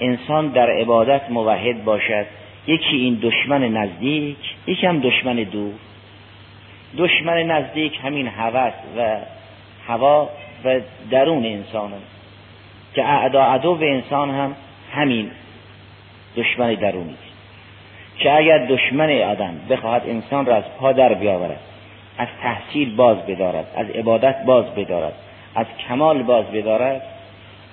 انسان 0.00 0.48
در 0.48 0.70
عبادت 0.70 1.30
موحد 1.30 1.84
باشد. 1.84 2.26
یکی 2.66 2.96
این 2.96 3.18
دشمن 3.22 3.64
نزدیک 3.64 4.36
یکی 4.66 4.86
هم 4.86 5.00
دشمن 5.00 5.36
دور. 5.36 5.72
دشمن 6.98 7.42
نزدیک 7.42 7.98
همین 8.04 8.28
هوس 8.28 8.72
و 8.96 9.16
هوا 9.86 10.28
و 10.64 10.80
درون 11.10 11.44
انسان 11.46 11.92
است. 11.92 12.12
که 12.94 13.04
اعدا 13.04 13.42
عدو 13.42 13.74
به 13.74 13.90
انسان 13.90 14.30
هم 14.30 14.54
همین 14.92 15.30
دشمن 16.36 16.74
درونی 16.74 17.10
است. 17.10 17.32
که 18.18 18.36
اگر 18.36 18.66
دشمن 18.66 19.22
آدم 19.22 19.54
بخواهد 19.70 20.02
انسان 20.06 20.46
را 20.46 20.56
از 20.56 20.64
پا 20.78 20.92
در 20.92 21.14
بیاورد 21.14 21.60
از 22.18 22.28
تحصیل 22.42 22.96
باز 22.96 23.26
بدارد 23.26 23.66
از 23.76 23.90
عبادت 23.90 24.44
باز 24.46 24.64
بدارد 24.64 25.12
از 25.54 25.66
کمال 25.88 26.22
باز 26.22 26.44
بدارد 26.44 27.02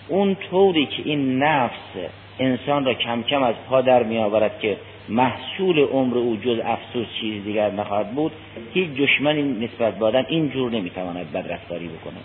اون 0.07 0.35
طوری 0.35 0.85
که 0.85 1.01
این 1.05 1.43
نفس 1.43 1.95
انسان 2.39 2.85
را 2.85 2.93
کم 2.93 3.23
کم 3.23 3.43
از 3.43 3.55
پا 3.69 3.81
در 3.81 4.03
می 4.03 4.17
آورد 4.17 4.59
که 4.59 4.77
محصول 5.09 5.79
عمر 5.79 6.17
او 6.17 6.35
جز 6.35 6.59
افسوس 6.65 7.07
چیز 7.21 7.43
دیگر 7.43 7.71
نخواهد 7.71 8.11
بود 8.11 8.31
هیچ 8.73 8.89
دشمنی 8.89 9.43
نسبت 9.43 9.93
به 9.93 10.25
این 10.27 10.49
جور 10.49 10.71
نمی‌تواند 10.71 11.31
بدرفتاری 11.31 11.87
بکند. 11.87 12.23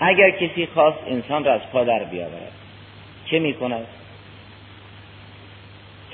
اگر 0.00 0.30
کسی 0.30 0.66
خواست 0.66 0.98
انسان 1.06 1.44
را 1.44 1.52
از 1.52 1.60
پا 1.72 1.84
در 1.84 2.04
بیاورد 2.04 2.52
چه 3.30 3.38
می‌کند؟ 3.38 3.86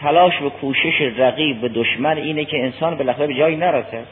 تلاش 0.00 0.42
و 0.42 0.48
کوشش 0.48 1.00
رقیب 1.16 1.64
و 1.64 1.68
دشمن 1.68 2.16
اینه 2.16 2.44
که 2.44 2.62
انسان 2.62 2.94
بالاخره 2.94 3.26
به 3.26 3.34
جایی 3.34 3.56
نرسد 3.56 4.06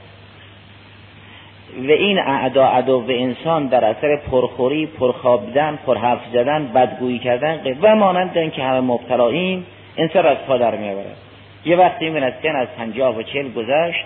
و 1.88 1.90
این 1.90 2.18
اعدا 2.18 2.66
عدو 2.66 3.04
انسان 3.08 3.66
در 3.66 3.84
اثر 3.84 4.16
پرخوری 4.16 4.86
پرخوابیدن 4.86 5.78
پرحرف 5.86 6.20
زدن 6.32 6.66
بدگویی 6.74 7.18
کردن 7.18 7.76
و 7.82 7.96
مانند 7.96 8.52
که 8.52 8.62
همه 8.62 8.80
مبتلاییم 8.80 9.66
انسان 9.96 10.26
از 10.26 10.36
پا 10.46 10.56
در 10.58 10.76
میآورد. 10.76 11.16
یه 11.64 11.76
وقتی 11.76 12.12
که 12.42 12.50
از 12.50 12.68
پنجاه 12.78 13.18
و 13.18 13.22
چل 13.22 13.48
گذشت 13.48 14.04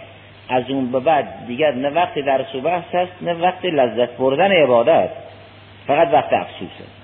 از 0.48 0.70
اون 0.70 0.92
به 0.92 1.00
بعد 1.00 1.46
دیگر 1.46 1.72
نه 1.72 1.90
وقت 1.90 2.18
درس 2.18 2.54
و 2.54 2.60
بحث 2.60 2.94
است 2.94 3.12
نه 3.22 3.34
وقت 3.34 3.64
لذت 3.64 4.16
بردن 4.16 4.52
عبادت. 4.52 5.10
فقط 5.86 6.08
وقت 6.12 6.32
افسوسه 6.32 6.95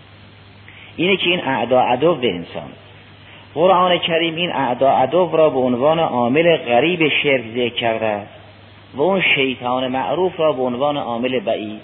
اینه 0.96 1.16
که 1.16 1.30
این 1.30 1.40
اعدا 1.44 1.80
عدو 1.80 2.14
به 2.14 2.34
انسان. 2.34 2.70
قرآن 3.54 3.98
کریم 3.98 4.34
این 4.34 4.52
اعدا 4.52 4.90
عدو 4.90 5.30
را 5.32 5.50
به 5.50 5.58
عنوان 5.58 5.98
عامل 5.98 6.56
غریب 6.56 7.08
شرک 7.22 7.44
ذکر 7.54 7.74
کرده 7.74 8.22
و 8.94 9.02
اون 9.02 9.22
شیطان 9.34 9.88
معروف 9.88 10.40
را 10.40 10.52
به 10.52 10.62
عنوان 10.62 10.96
عامل 10.96 11.40
بعید. 11.40 11.80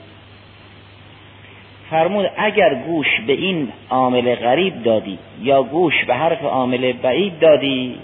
فرمود 1.90 2.30
اگر 2.36 2.74
گوش 2.74 3.06
به 3.26 3.32
این 3.32 3.68
عامل 3.90 4.34
غریب 4.34 4.82
دادی 4.82 5.18
یا 5.42 5.62
گوش 5.62 6.04
به 6.04 6.14
حرف 6.14 6.44
عامل 6.44 6.92
بعید 6.92 7.38
دادی 7.38 7.96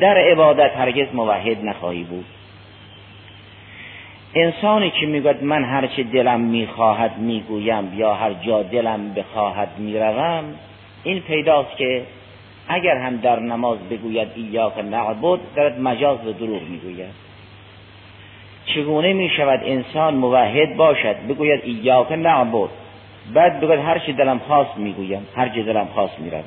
در 0.00 0.18
عبادت 0.18 0.76
هرگز 0.76 1.14
موحد 1.14 1.64
نخواهی 1.64 2.04
بود. 2.04 2.24
انسانی 4.34 4.90
که 4.90 5.06
می‌گوید 5.06 5.44
من 5.44 5.64
هرچه 5.64 6.02
دلم 6.02 6.40
می‌خواهد 6.40 7.18
می‌گویم 7.18 7.92
یا 7.96 8.14
هر 8.14 8.32
جا 8.32 8.62
دلم 8.62 9.14
بخواهد 9.14 9.68
می‌روم 9.78 10.44
این 11.04 11.20
پیداست 11.20 11.76
که 11.76 12.02
اگر 12.68 12.96
هم 12.96 13.16
در 13.16 13.40
نماز 13.40 13.78
بگوید 13.90 14.28
ایاک 14.36 14.78
نعبد 14.78 15.38
دارد 15.56 15.80
مجاز 15.80 16.26
و 16.26 16.32
دروغ 16.32 16.62
می‌گوید. 16.62 17.28
چگونه 18.66 19.12
می 19.12 19.30
شود 19.36 19.60
انسان 19.64 20.14
موحد 20.14 20.76
باشد؟ 20.76 21.16
بگوید 21.28 21.60
ایاک 21.64 22.12
نعبد. 22.12 22.68
بعد 23.34 23.60
بگوید 23.60 23.80
هر 23.80 23.98
چی 23.98 24.12
دلم 24.12 24.38
خواست 24.38 24.76
می‌گویم 24.76 25.26
هر 25.36 25.48
چی 25.48 25.62
دلم 25.62 25.86
خواست 25.94 26.20
می‌رود 26.20 26.44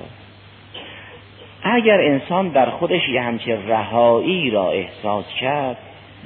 اگر 1.64 2.02
انسان 2.02 2.48
در 2.48 2.70
خودش 2.70 3.10
یه 3.10 3.22
همچه 3.22 3.68
رهایی 3.68 4.50
را 4.50 4.72
احساس 4.72 5.26
کرد 5.40 5.78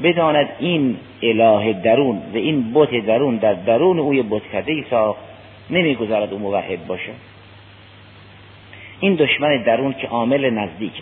بداند 0.03 0.49
این 0.59 0.97
اله 1.21 1.73
درون 1.73 2.17
و 2.33 2.37
این 2.37 2.73
بت 2.73 3.05
درون 3.05 3.35
در 3.35 3.53
درون 3.53 3.99
اوی 3.99 4.21
بت 4.21 4.41
ای 4.65 4.85
ساخت 4.89 5.19
نمی‌گذارد 5.69 6.33
او 6.33 6.39
موحد 6.39 6.87
باشه. 6.87 7.11
این 8.99 9.15
دشمن 9.15 9.63
درون 9.63 9.93
که 9.93 10.07
عامل 10.07 10.49
نزدیک 10.49 10.93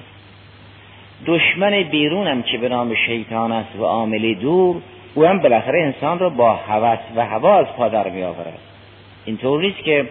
دشمن 1.25 1.83
بیرون 1.83 2.27
هم 2.27 2.43
که 2.43 2.57
به 2.57 2.69
نام 2.69 2.95
شیطان 2.95 3.51
است 3.51 3.75
و 3.79 3.83
عامل 3.83 4.33
دور 4.33 4.81
او 5.13 5.25
هم 5.25 5.39
بالاخره 5.39 5.81
انسان 5.81 6.19
را 6.19 6.29
با 6.29 6.53
هوس 6.53 6.99
و 7.15 7.25
هوا 7.25 7.59
از 7.59 7.65
پا 7.77 7.87
در 7.87 8.09
می 8.09 8.23
آورد 8.23 8.59
اینطور 9.25 9.61
نیست 9.61 9.83
که 9.83 10.05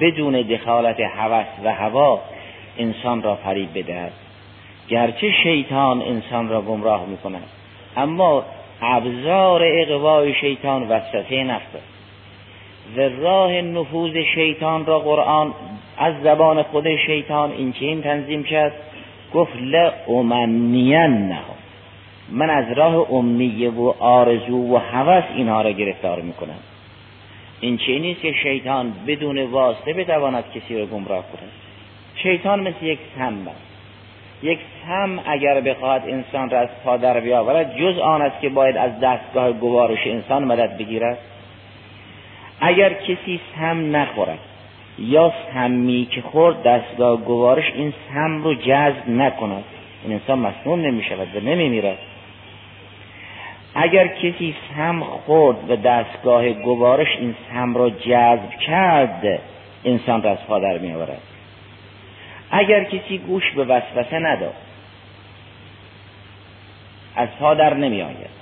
بدون 0.00 0.42
دخالت 0.42 1.00
هوس 1.00 1.46
و 1.64 1.74
هوا 1.74 2.20
انسان 2.78 3.22
را 3.22 3.34
فریب 3.34 3.68
بدهد. 3.74 4.12
گرچه 4.88 5.32
شیطان 5.42 6.02
انسان 6.02 6.48
را 6.48 6.62
گمراه 6.62 7.06
می 7.06 7.16
کند 7.16 7.42
اما 7.96 8.44
ابزار 8.82 9.62
اقوای 9.64 10.34
شیطان 10.34 10.88
وسوسه 10.88 11.44
نفس 11.44 11.66
و 12.96 13.00
راه 13.00 13.52
نفوذ 13.52 14.16
شیطان 14.34 14.86
را 14.86 14.98
قرآن 14.98 15.54
از 15.98 16.14
زبان 16.22 16.62
خود 16.62 16.96
شیطان 16.96 17.50
این 17.52 17.74
این 17.80 18.02
تنظیم 18.02 18.42
کرد 18.42 18.72
گفت 19.34 19.52
لأمنین 19.60 21.36
من 22.28 22.50
از 22.50 22.72
راه 22.72 23.12
امنیه 23.12 23.70
و 23.70 23.92
آرزو 23.98 24.74
و 24.74 24.76
هوس 24.76 25.24
اینها 25.34 25.62
را 25.62 25.70
گرفتار 25.70 26.20
می‌کنم. 26.20 26.58
این 27.60 27.76
چه 27.76 28.14
که 28.14 28.32
شیطان 28.32 28.92
بدون 29.06 29.44
واسطه 29.44 29.92
بتواند 29.92 30.44
کسی 30.54 30.78
را 30.78 30.86
گمراه 30.86 31.24
کند. 31.32 31.50
شیطان 32.16 32.60
مثل 32.60 32.86
یک 32.86 32.98
سم 33.18 33.48
است 33.48 33.69
یک 34.42 34.58
سم 34.86 35.20
اگر 35.26 35.60
بخواهد 35.60 36.02
انسان 36.08 36.50
را 36.50 36.58
از 36.58 37.00
در 37.00 37.20
بیاورد 37.20 37.76
جز 37.76 37.98
آن 37.98 38.22
است 38.22 38.40
که 38.40 38.48
باید 38.48 38.76
از 38.76 39.00
دستگاه 39.00 39.52
گوارش 39.52 40.06
انسان 40.06 40.44
مدد 40.44 40.78
بگیرد. 40.78 41.18
اگر 42.60 42.92
کسی 42.92 43.40
سم 43.56 43.96
نخورد 43.96 44.38
یا 44.98 45.32
سمی 45.54 46.08
که 46.10 46.22
خورد 46.22 46.62
دستگاه 46.62 47.16
گوارش 47.16 47.72
این 47.74 47.92
سم 48.08 48.42
رو 48.42 48.54
جذب 48.54 49.08
نکند. 49.08 49.64
این 50.04 50.12
انسان 50.12 50.38
مسموم 50.38 50.80
نمی 50.80 51.02
شود 51.02 51.36
و 51.36 51.40
نمی 51.40 51.68
میرد 51.68 51.98
اگر 53.74 54.06
کسی 54.06 54.54
سم 54.76 55.00
خورد 55.00 55.70
و 55.70 55.76
دستگاه 55.76 56.50
گوارش 56.50 57.16
این 57.20 57.34
سم 57.50 57.74
را 57.74 57.90
جذب 57.90 58.50
کرد 58.66 59.40
انسان 59.84 60.22
را 60.22 60.30
از 60.30 60.38
پا 60.48 60.58
در 60.58 60.78
می 60.78 60.92
آورد 60.92 61.29
اگر 62.50 62.84
کسی 62.84 63.18
گوش 63.18 63.50
به 63.50 63.64
وسوسه 63.64 64.18
نداد 64.18 64.54
از 67.16 67.28
پا 67.40 67.54
در 67.54 67.74
نمی 67.74 68.02
آید 68.02 68.40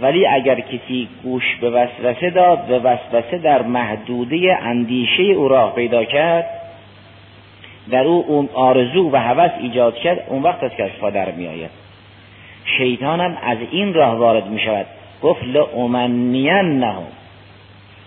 ولی 0.00 0.26
اگر 0.26 0.60
کسی 0.60 1.08
گوش 1.22 1.56
به 1.60 1.70
وسوسه 1.70 2.30
داد 2.30 2.66
به 2.66 2.78
وسوسه 2.78 3.38
در 3.38 3.62
محدوده 3.62 4.58
اندیشه 4.62 5.22
او 5.22 5.48
راه 5.48 5.74
پیدا 5.74 6.04
کرد 6.04 6.46
در 7.90 8.04
او 8.04 8.24
اون 8.28 8.48
آرزو 8.54 9.10
و 9.12 9.16
هوس 9.16 9.50
ایجاد 9.60 9.94
کرد 9.94 10.24
اون 10.28 10.42
وقت 10.42 10.62
است 10.62 10.76
که 10.76 10.84
از 10.84 10.90
پا 11.00 11.10
در 11.10 11.30
می 11.30 11.46
آید 11.46 11.70
شیطان 12.78 13.20
هم 13.20 13.38
از 13.42 13.58
این 13.70 13.94
راه 13.94 14.14
وارد 14.16 14.46
می 14.46 14.60
شود 14.60 14.86
گفت 15.22 15.44
لأمنین 15.44 16.78
نهم 16.78 17.06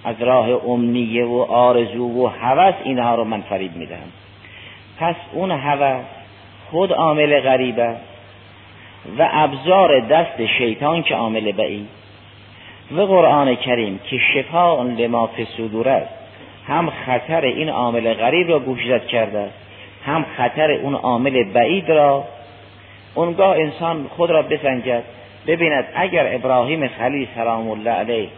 از 0.04 0.16
راه 0.22 0.70
امنیه 0.70 1.26
و 1.26 1.46
آرزو 1.50 2.24
و 2.24 2.28
هوس 2.28 2.76
اینها 2.84 3.16
رو 3.16 3.24
من 3.24 3.42
فریب 3.42 3.76
می 3.76 3.86
دهم 3.86 4.21
پس 5.00 5.16
اون 5.34 5.52
هوس 5.52 6.06
خود 6.72 6.94
عامل 6.94 7.40
غریبه 7.40 7.96
و 9.18 9.30
ابزار 9.32 10.00
دست 10.00 10.46
شیطان 10.58 11.04
که 11.04 11.16
عامل 11.16 11.52
بعید 11.52 11.88
و 12.92 13.02
قرآن 13.02 13.56
کریم 13.56 14.00
که 14.10 14.18
شفا 14.34 14.84
لما 14.84 15.28
فی 15.28 15.48
صدور 15.58 15.90
است. 15.90 16.14
هم 16.68 16.90
خطر 17.06 17.46
این 17.46 17.70
عامل 17.70 18.14
غریب 18.14 18.50
را 18.50 18.60
گوشزد 18.60 19.06
کرده 19.06 19.50
هم 20.06 20.26
خطر 20.38 20.72
اون 20.72 20.96
عامل 20.96 21.44
بعید 21.44 21.92
را. 21.92 22.24
اونگاه 23.14 23.58
انسان 23.58 24.08
خود 24.16 24.30
را 24.30 24.42
بسنجد 24.42 25.04
ببیند 25.48 25.86
اگر 25.96 26.36
ابراهیم 26.36 26.88
خلیل 26.88 27.28
سلام 27.36 27.70
الله 27.70 27.92
علیه 27.92 28.30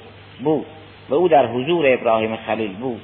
بود 0.44 0.66
و 1.10 1.13
او 1.13 1.28
در 1.28 1.46
حضور 1.46 1.94
ابراهیم 1.94 2.36
خلیل 2.36 2.74
بود 2.74 3.02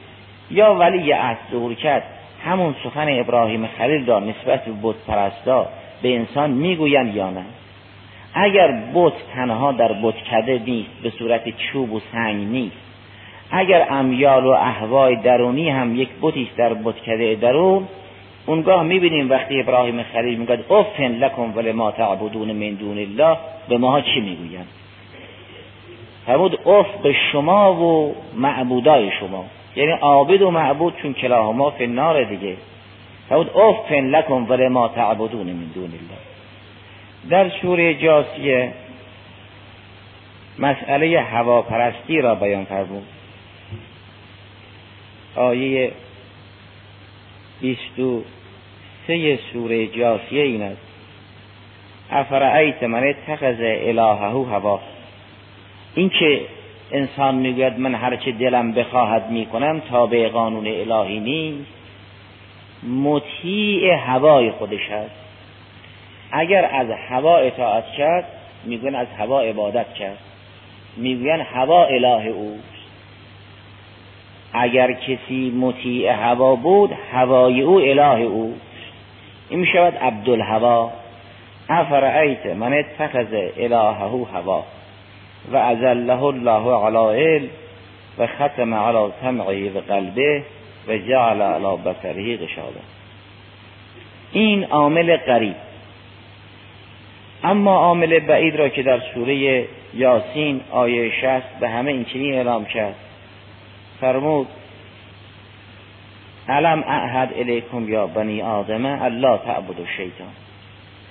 یا 0.51 0.75
ولی 0.75 1.11
عهد 1.11 1.37
ظهور 1.51 1.73
کرد 1.73 2.03
همون 2.45 2.75
سخن 2.83 3.19
ابراهیم 3.19 3.67
خلیل 3.67 4.05
را 4.05 4.19
نسبت 4.19 4.65
به 4.65 4.71
بت 4.83 4.95
پرستا 5.07 5.67
به 6.01 6.15
انسان 6.15 6.49
می‌گویند 6.49 7.15
یا 7.15 7.29
نه؟ 7.29 7.45
اگر 8.33 8.83
بت 8.93 9.13
تنها 9.33 9.71
در 9.71 9.93
بتکده 9.93 10.61
نیست 10.65 10.89
به 11.03 11.09
صورت 11.09 11.49
چوب 11.49 11.93
و 11.93 11.99
سنگ 12.11 12.47
نیست. 12.47 12.77
اگر 13.51 13.87
امیال 13.89 14.45
و 14.45 14.49
احوای 14.49 15.15
درونی 15.15 15.69
هم 15.69 15.95
یک 15.95 16.09
بتی 16.21 16.49
در 16.57 16.73
بتکده 16.73 17.35
درون 17.35 17.87
اونگاه 18.45 18.83
می‌بینیم 18.83 19.29
وقتی 19.29 19.59
ابراهیم 19.59 20.03
خلیل 20.03 20.39
می‌گوید 20.39 20.71
افن 20.71 21.11
لکم 21.11 21.57
ولما 21.57 21.91
تعبدون 21.91 22.51
من 22.51 22.69
دون 22.69 22.97
الله. 22.97 23.37
به 23.69 23.77
ماها 23.77 24.01
چی 24.01 24.19
می‌گویند؟ 24.19 24.67
فرمود 26.25 26.59
اف 26.67 26.87
به 27.03 27.15
شما 27.31 27.73
و 27.73 28.15
معبودای 28.35 29.11
شما. 29.19 29.45
یعنی 29.75 29.91
عابد 29.91 30.41
و 30.41 30.51
معبود 30.51 30.95
چون 31.01 31.13
کلاهما 31.13 31.69
فی 31.69 31.83
النار 31.83 32.23
دیگه. 32.23 32.57
فرمود 33.29 33.49
افن 33.57 34.09
لکم 34.09 34.49
ولما 34.49 34.87
تعبدون 34.87 35.47
من 35.47 35.71
دون 35.75 35.83
الله. 35.83 36.19
در 37.29 37.49
سوره 37.49 37.93
جاسیه 37.93 38.73
مسئله 40.59 41.19
هواپرستی 41.19 42.21
را 42.21 42.35
بیان 42.35 42.65
فرمود. 42.65 43.05
آیه 45.35 45.91
بیست 47.61 47.99
و 47.99 48.23
سه 49.07 49.39
سوره 49.53 49.87
جاسیه 49.87 50.43
این 50.43 50.61
است. 50.61 50.81
افرعیت 52.11 52.83
من 52.83 53.03
اتخذ 53.03 53.57
الهه 53.59 54.47
هوا. 54.51 54.79
این 55.95 56.09
که 56.09 56.41
انسان 56.91 57.35
می‌گوید 57.35 57.79
من 57.79 57.95
هرچه 57.95 58.31
دلم 58.31 58.71
بخواهد 58.71 59.29
می‌کنم 59.29 59.81
به 60.09 60.29
قانون 60.29 60.67
الهی 60.67 61.19
نیست. 61.19 61.71
مطیع 62.83 63.93
هوای 63.93 64.51
خودش 64.51 64.89
است. 64.91 65.15
اگر 66.31 66.69
از 66.73 66.87
هوا 67.09 67.37
اطاعت 67.37 67.85
کرد 67.97 68.25
می‌گوین 68.63 68.95
از 68.95 69.07
هوا 69.17 69.41
عبادت 69.41 69.93
کرد. 69.93 70.17
می‌گوین 70.97 71.41
هوا 71.41 71.85
اله 71.85 72.27
اوست. 72.27 72.63
اگر 74.53 74.93
کسی 74.93 75.53
مطیع 75.57 76.11
هوا 76.11 76.55
بود 76.55 76.91
هوای 77.13 77.61
او 77.61 77.79
اله 77.79 78.21
اوست. 78.21 78.61
این 79.49 79.59
می‌شود 79.59 79.97
عبدالهوا. 79.97 80.91
افرعیت 81.69 82.45
من 82.45 82.73
اتخذ 82.73 83.27
الهه 83.57 84.27
هوا. 84.33 84.63
و 85.51 85.57
ازله 85.57 86.23
الله 86.23 86.85
علی 86.85 87.21
علم 87.21 87.49
و 88.17 88.27
ختم 88.27 88.73
علی 88.73 89.11
سمعه 89.21 89.71
و 89.71 89.79
قلبه 89.79 90.43
و 90.87 90.97
جعل 90.97 91.41
علی 91.41 91.77
بصره 91.77 92.37
غشاوه 92.37 92.81
این 94.31 94.63
عامل 94.63 95.17
قریب. 95.17 95.55
اما 97.43 97.75
عامل 97.75 98.19
بعید 98.19 98.55
را 98.55 98.69
که 98.69 98.83
در 98.83 98.99
سوره 99.13 99.65
یاسین 99.93 100.61
آیه 100.71 101.11
شست 101.21 101.59
به 101.59 101.69
همه 101.69 101.91
این 101.91 102.05
چنین 102.05 102.33
اعلام 102.33 102.65
کرد 102.65 102.95
فرمود 104.01 104.47
علم 106.49 106.83
اعهد 106.87 107.33
الیکم 107.35 107.89
یا 107.89 108.07
بنی 108.07 108.41
آدم 108.41 108.85
الله 108.85 109.37
تعبد 109.37 109.79
الشیطان 109.79 110.27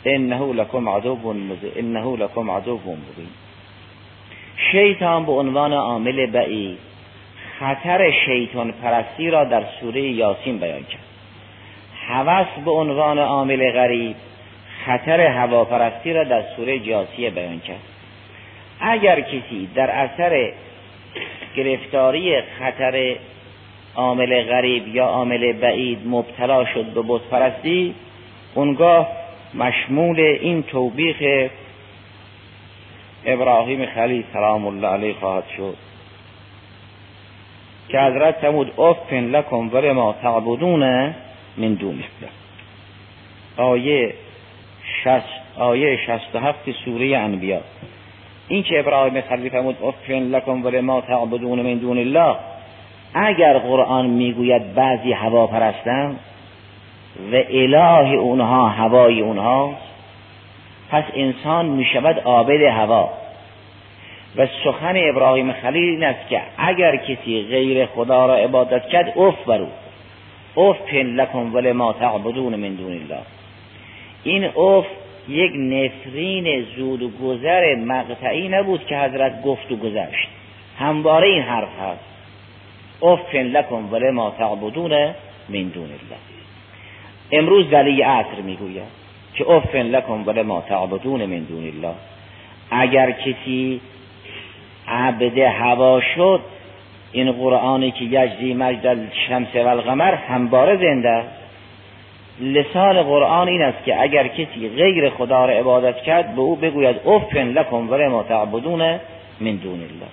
انه 0.05 0.53
لکم 0.53 0.89
عدو 0.89 1.19
انه 1.77 2.17
لکم 2.17 2.51
عدو 2.51 2.75
مبین. 2.75 3.29
شیطان 4.73 5.27
به 5.27 5.33
عنوان 5.33 5.73
عامل 5.73 6.27
بعید 6.27 6.79
خطر 7.61 8.11
شیطان 8.27 8.73
پرستی 8.73 9.31
را 9.31 9.45
در 9.45 9.63
سوره 9.81 10.03
یاسین 10.03 10.59
بیان 10.59 10.85
کرد. 10.85 11.03
هوس 12.09 12.65
به 12.65 12.71
عنوان 12.71 13.19
عامل 13.19 13.71
غریب 13.71 14.17
خطر 14.87 15.21
هواپرستی 15.21 16.13
را 16.13 16.25
در 16.25 16.43
سوره 16.57 16.79
جاسیه 16.79 17.31
بیان 17.31 17.61
کرد. 17.61 17.81
اگر 18.81 19.21
کسی 19.21 19.69
در 19.75 19.91
اثر 19.91 20.53
گرفتاری 21.57 22.41
خطر 22.41 23.17
عامل 23.97 24.43
غریب 24.43 24.89
یا 24.89 25.05
عامل 25.05 25.53
بعید 25.53 25.99
مبتلا 26.07 26.65
شد 26.65 26.85
به 26.85 27.03
بت 27.09 27.21
پرستی 27.31 27.95
اونگاه 28.55 29.09
مشمول 29.55 30.21
این 30.21 30.63
توبیخ 30.63 31.17
ابراهیم 33.25 33.87
خلیل 33.87 34.25
سلام 34.33 34.67
الله 34.67 34.89
علیه 34.89 35.15
خواهد 35.15 35.45
شد. 35.57 35.77
که 37.89 38.01
حضرت 38.01 38.41
تمود 38.41 38.81
افن 38.81 39.25
لکم 39.25 39.75
ول 39.75 39.93
ما 39.93 40.15
تعبدون 40.23 41.15
من 41.57 41.75
دون 41.75 42.05
آیه 43.57 44.15
شست 45.05 45.59
آیه 45.59 45.97
شست 45.97 46.35
و 46.35 46.39
هفت 46.39 46.71
سوره 46.85 47.17
انبیا 47.17 47.61
این 48.49 48.63
که 48.63 48.81
ابراهیم 48.81 49.21
خلیل 49.21 49.49
فرمود 49.49 49.77
افن 49.83 50.13
لکم 50.13 50.65
ول 50.65 50.81
ما 50.81 51.01
تعبدون 51.01 51.63
من 51.63 51.75
دون 51.75 51.99
الله 51.99 52.37
اگر 53.15 53.59
قرآن 53.59 54.07
می‌گوید 54.07 54.75
بعضی 54.75 55.13
هوا 55.13 55.47
پرستن 55.47 56.17
و 57.33 57.37
اله 57.51 58.15
اونها 58.15 58.69
هوای 58.69 59.21
اونها 59.21 59.75
پس 60.91 61.05
انسان 61.15 61.67
می‌شود 61.67 62.19
عابد 62.19 62.63
هوا. 62.63 63.11
و 64.37 64.47
سخن 64.65 64.95
ابراهیم 64.97 65.53
خلیل 65.53 65.89
این 65.91 66.05
است 66.05 66.29
که 66.29 66.43
اگر 66.59 66.97
کسی 66.97 67.43
غیر 67.43 67.87
خدا 67.87 68.27
را 68.27 68.35
عبادت 68.35 68.89
کرد 68.89 69.19
اف 69.19 69.45
بر 69.45 69.59
او 69.59 69.67
اف 70.57 70.95
لکم 70.95 71.51
و 71.53 71.73
لما 71.73 71.93
تعبدون 71.93 72.57
من 72.57 72.75
دون 72.75 72.93
الله. 72.93 73.23
این 74.25 74.45
اف 74.45 74.87
یک 75.29 75.53
نفرین 75.55 76.67
زود 76.77 77.03
و 77.03 77.09
گذر 77.09 77.75
مقطعی 77.75 78.49
نبود 78.49 78.87
که 78.87 78.99
حضرت 78.99 79.43
گفت 79.43 79.73
و 79.73 79.77
گذشت. 79.77 80.29
همواره 80.79 81.29
این 81.29 81.43
حرف 81.43 81.69
هست. 81.81 82.05
اف 83.03 83.35
لکن 83.35 83.89
ول 83.91 84.11
ما 84.11 84.31
تعبدون 84.39 84.91
من 85.49 85.63
دون 85.63 85.85
الله. 85.85 86.19
امروز 87.33 87.73
ولی 87.73 88.03
عصر 88.03 88.41
می‌گوید. 88.45 88.98
که 89.39 89.51
اف 89.51 89.75
لکن 89.75 90.25
ول 90.27 90.43
ما 90.43 90.61
تعبدون 90.61 91.27
من 91.27 91.39
دون 91.39 91.67
الله. 91.67 91.95
اگر 92.71 93.11
کسی 93.11 93.81
عبد 94.89 95.39
هوا 95.39 96.01
شد 96.01 96.41
این 97.13 97.33
قرآنی 97.33 97.91
که 97.91 98.05
یجزی 98.05 98.55
مجد 98.55 98.87
الشمس 98.87 99.49
و 99.55 99.69
القمر 99.69 100.15
همباره 100.15 100.77
زنده 100.77 101.23
لسان 102.41 103.03
قرآن 103.03 103.49
این 103.49 103.63
است 103.63 103.85
که 103.85 104.03
اگر 104.03 104.29
کسی 104.29 104.69
غیر 104.77 105.11
خدا 105.11 105.45
را 105.45 105.55
عبادت 105.55 106.03
کرد 106.03 106.35
به 106.35 106.41
او 106.41 106.57
بگوید 106.57 106.97
افن 107.07 107.49
لکم 107.49 107.91
و 107.91 107.97
ما 108.11 108.23
تعبدون 108.23 108.81
من 109.41 109.57
دون 109.57 109.81
الله. 109.81 110.09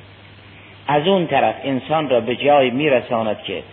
از 0.87 1.07
اون 1.07 1.27
طرف 1.27 1.55
انسان 1.63 2.09
را 2.09 2.19
به 2.19 2.35
جای 2.35 2.69
میرساند 2.69 3.43
که 3.43 3.63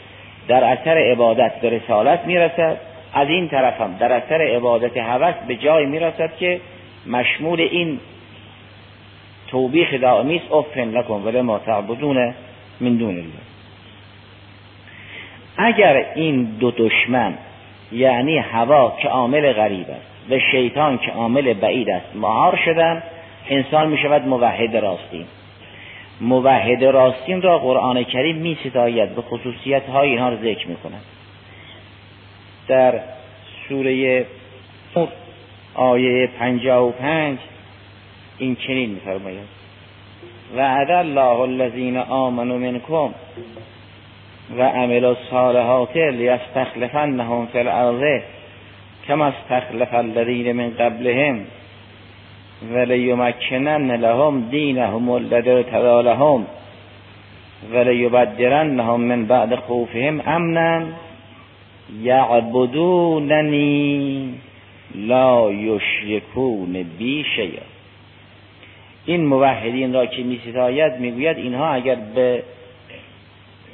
در 0.48 0.64
اثر 0.64 0.98
عبادت 1.12 1.60
به 1.60 1.70
رسالت 1.70 2.24
می‌رسد. 2.26 2.76
از 3.14 3.28
این 3.28 3.48
طرف 3.48 3.80
هم 3.80 3.96
در 3.96 4.12
اثر 4.12 4.42
عبادت 4.42 4.96
هوس 4.96 5.34
به 5.48 5.56
جای 5.56 5.86
می‌رسد 5.86 6.36
که 6.36 6.60
مشمول 7.06 7.60
این 7.60 8.00
توبیخ 9.48 9.94
دائمی 9.94 10.36
است. 10.36 10.52
افن 10.52 10.90
لکن 10.90 11.22
ولی 11.24 11.40
ما 11.40 11.58
تعبدون 11.58 12.34
من 12.80 12.96
دون 12.96 13.10
الله. 13.10 13.42
اگر 15.56 16.06
این 16.14 16.44
دو 16.44 16.70
دشمن 16.70 17.34
یعنی 17.92 18.38
هوا 18.38 18.96
که 19.02 19.08
عامل 19.08 19.52
غریب 19.52 19.86
است 19.90 20.30
و 20.30 20.38
شیطان 20.52 20.98
که 20.98 21.10
عامل 21.10 21.54
بعید 21.54 21.90
است 21.90 22.16
مهار 22.16 22.58
شدن 22.64 23.02
انسان 23.48 23.88
می 23.88 23.98
شود 23.98 24.26
موحد 24.26 24.76
راستین. 24.76 25.24
موحد 26.20 26.84
راستین 26.84 27.42
را 27.42 27.58
قرآن 27.58 28.04
کریم 28.04 28.36
می 28.36 28.58
ستاید 28.64 29.14
به 29.14 29.22
خصوصیت 29.22 29.88
های 29.88 30.08
اینها 30.08 30.28
را 30.28 30.36
ذکر 30.36 30.68
می 30.68 30.76
کند 30.76 31.02
در 32.68 33.00
سوره 33.68 34.26
آیه 35.74 36.26
پنجاه 36.38 36.88
و 36.88 36.90
پنج 36.90 37.38
این 38.38 38.56
چنین 38.56 38.90
میفرماید. 38.90 39.62
وعد 40.56 40.90
الله 40.90 41.40
الذین 41.40 41.96
آمنوا 41.96 42.58
منکم 42.58 43.14
و 44.58 44.62
عملوا 44.62 45.10
الصالحات 45.10 45.96
لیستخلفنهم 45.96 47.46
فی 47.46 47.58
الارض 47.58 48.22
کما 49.08 49.26
استخلف 49.26 49.94
الذین 49.94 50.52
من 50.52 50.70
قبلهم 50.70 51.40
ولیمکنن 52.74 53.96
لهم 53.96 54.40
دینهم 54.50 55.10
الذی 55.10 55.50
ارتضی 55.50 56.02
لهم 56.02 56.46
ولیبدلنهم 57.72 59.00
من 59.00 59.26
بعد 59.26 59.54
خوفهم 59.54 60.20
امنا 60.26 60.82
یعبدوننی 62.02 63.54
لا 64.94 65.52
یشرکون 65.52 66.82
بی 66.98 67.24
شیئا 67.36 67.62
این 69.06 69.26
موحدین 69.26 69.92
را 69.92 70.06
که 70.06 70.22
می 70.22 70.40
ستاید 70.50 70.92
می‌گوید 70.98 71.36
اینها 71.36 71.68
اگر 71.68 71.94
به 71.94 72.42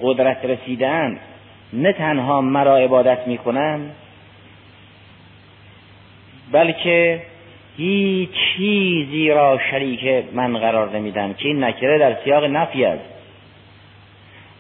قدرت 0.03 0.45
رسیدن 0.45 1.19
نه 1.73 1.93
تنها 1.93 2.41
مرا 2.41 2.77
عبادت 2.77 3.27
می‌کنند 3.27 3.95
بلکه 6.53 7.23
هیچ 7.77 8.31
چیزی 8.57 9.29
را 9.29 9.61
شریک 9.71 10.25
من 10.33 10.59
قرار 10.59 10.97
نمیدن 10.97 11.35
که 11.39 11.49
این 11.49 11.65
نکره 11.65 11.99
در 11.99 12.17
سیاق 12.25 12.45
نفی 12.45 12.85
است. 12.85 13.05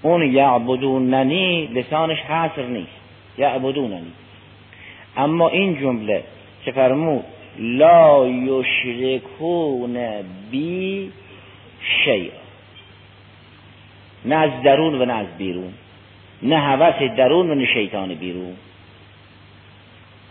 اون 0.02 0.22
یعبدوننی 0.22 1.66
لسانش 1.66 2.18
حصر 2.18 2.62
نیست. 2.62 3.07
یعبدوننی. 3.38 4.12
اما 5.16 5.48
این 5.48 5.80
جمله 5.80 6.22
که 6.64 6.72
فرمود 6.72 7.24
لا 7.58 8.28
یشرکون 8.28 9.98
بی 10.50 11.12
شیء. 12.04 12.30
نه 14.24 14.34
از 14.34 14.50
درون 14.62 15.02
و 15.02 15.04
نه 15.04 15.12
از 15.12 15.26
بیرون. 15.38 15.72
نه 16.42 16.58
هوس 16.58 17.10
درون 17.16 17.50
و 17.50 17.54
نه 17.54 17.66
شیطان 17.66 18.14
بیرون. 18.14 18.56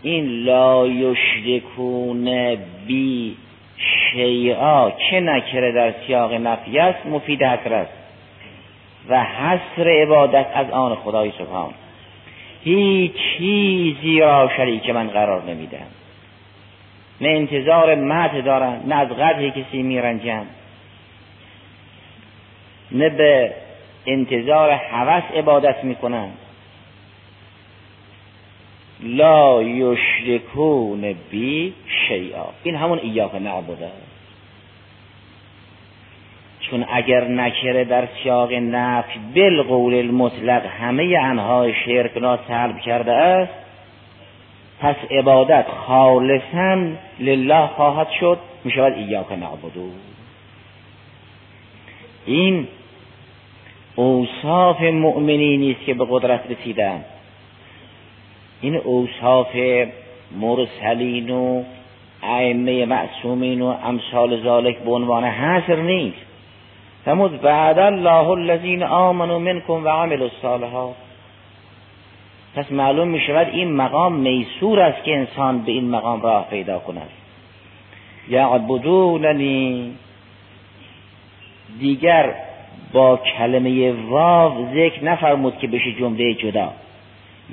این 0.02 0.44
لا 0.44 0.86
یشرکون 0.86 2.56
بی 2.86 3.36
شیعا 3.76 4.90
چه 4.90 5.20
نکره 5.20 5.72
در 5.72 5.94
سیاق 6.06 6.32
نفی 6.32 6.78
است؟ 6.78 7.06
مفید 7.06 7.42
حسر 7.42 7.72
است 7.74 7.92
و 9.08 9.24
حسر 9.24 9.88
عبادت 9.88 10.46
از 10.54 10.70
آن 10.70 10.94
خدای 10.94 11.32
سبحان. 11.38 11.74
هیچ 12.68 13.12
چیزی 13.38 14.20
را 14.20 14.50
شریک 14.56 14.90
من 14.90 15.08
قرار 15.08 15.42
نمیدم 15.42 15.86
نه 17.20 17.28
انتظار 17.28 17.94
مد 17.94 18.44
دارن 18.44 18.80
نه 18.86 18.94
از 18.94 19.08
قدر 19.08 19.50
کسی 19.50 19.82
میرنجن 19.82 20.46
نه 22.92 23.08
به 23.08 23.52
انتظار 24.06 24.72
حوث 24.72 25.22
عبادت 25.36 25.84
می‌کنن 25.84 26.28
لا 29.00 29.62
یشرکون 29.62 31.14
بی 31.30 31.74
شیئا. 32.08 32.46
این 32.62 32.76
همون 32.76 32.98
ایاک 32.98 33.34
نعبده. 33.34 33.90
چون 36.70 36.84
اگر 36.92 37.24
نکره 37.24 37.84
در 37.84 38.08
سیاق 38.22 38.52
نفی 38.52 39.18
بالقول 39.34 39.94
المطلق 39.94 40.66
همه 40.80 41.18
انهای 41.22 41.74
شرک 41.84 42.12
را 42.16 42.38
سلب 42.48 42.78
کرده 42.80 43.12
است 43.12 43.52
پس 44.80 44.96
عبادت 45.10 45.66
خالصا 45.86 46.78
لله 47.20 47.66
خواهد 47.66 48.08
شد 48.20 48.38
می 48.64 48.72
شود 48.72 48.92
ایاک 48.92 49.32
نعبدو 49.32 49.90
این 52.26 52.68
اوصاف 53.96 54.80
مؤمنی 54.80 55.56
نیست 55.56 55.80
که 55.80 55.94
به 55.94 56.06
قدرت 56.10 56.40
رسیدن. 56.50 57.04
این 58.60 58.76
اوصاف 58.76 59.56
مرسلین 60.40 61.30
و 61.30 61.62
ائمه 62.22 62.86
معصومین 62.86 63.62
و 63.62 63.66
امثال 63.84 64.42
ذالک 64.42 64.78
به 64.78 64.90
عنوان 64.90 65.24
حصر 65.24 65.76
نیست. 65.76 66.27
فرمود 67.08 67.40
بعد 67.40 67.78
الله 67.78 68.28
الذین 68.28 68.82
آمنوا 68.82 69.38
منکم 69.38 69.84
و 69.84 69.88
عملوا 69.88 70.24
الصالحات. 70.24 70.94
پس 72.54 72.72
معلوم 72.72 73.08
می 73.08 73.20
شود 73.20 73.48
این 73.52 73.72
مقام 73.72 74.14
میسور 74.14 74.80
است 74.80 75.04
که 75.04 75.16
انسان 75.16 75.58
به 75.58 75.72
این 75.72 75.90
مقام 75.90 76.22
راه 76.22 76.46
پیدا 76.50 76.78
کند. 76.78 77.08
یعبدوننی. 78.28 79.92
دیگر 81.80 82.34
با 82.92 83.16
کلمه 83.16 83.92
واو 83.92 84.66
ذکر 84.74 85.04
نفرمود 85.04 85.58
که 85.58 85.66
بشه 85.66 85.92
جمله 85.92 86.34
جدا. 86.34 86.72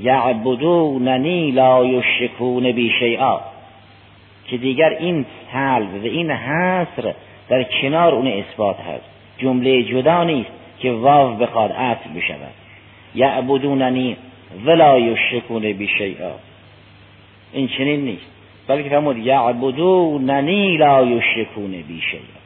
یعبدوننی 0.02 1.52
لا 1.52 1.86
یشرکون 1.86 2.72
بی 2.72 2.91
شیئا 3.00 3.39
که 4.48 4.58
دیگر 4.58 4.89
این 4.89 5.26
سلب 5.54 6.04
و 6.04 6.06
این 6.06 6.32
حصر 6.32 7.13
در 7.50 7.63
کنار 7.63 8.15
اون 8.15 8.28
اثبات 8.28 8.80
هست. 8.80 9.14
جمله 9.38 9.84
جدا 9.84 10.24
نیست 10.24 10.50
که 10.80 10.91
واو 10.91 11.36
بخواد 11.36 11.71
عطف 11.71 12.08
بشود. 12.08 12.54
یعبدوننی 13.15 14.17
ولا 14.65 15.00
یشرکون 15.00 15.74
بی 15.74 15.88
شیئا 15.88 16.32
این 17.54 17.67
چنین 17.67 18.02
نیست. 18.02 18.26
بلکه 18.67 18.89
فرمود 18.89 19.17
یعبدوننی 19.17 20.78
لا 20.78 21.06
یشرکون 21.06 21.71
بی 21.71 22.02
شیئا 22.12 22.45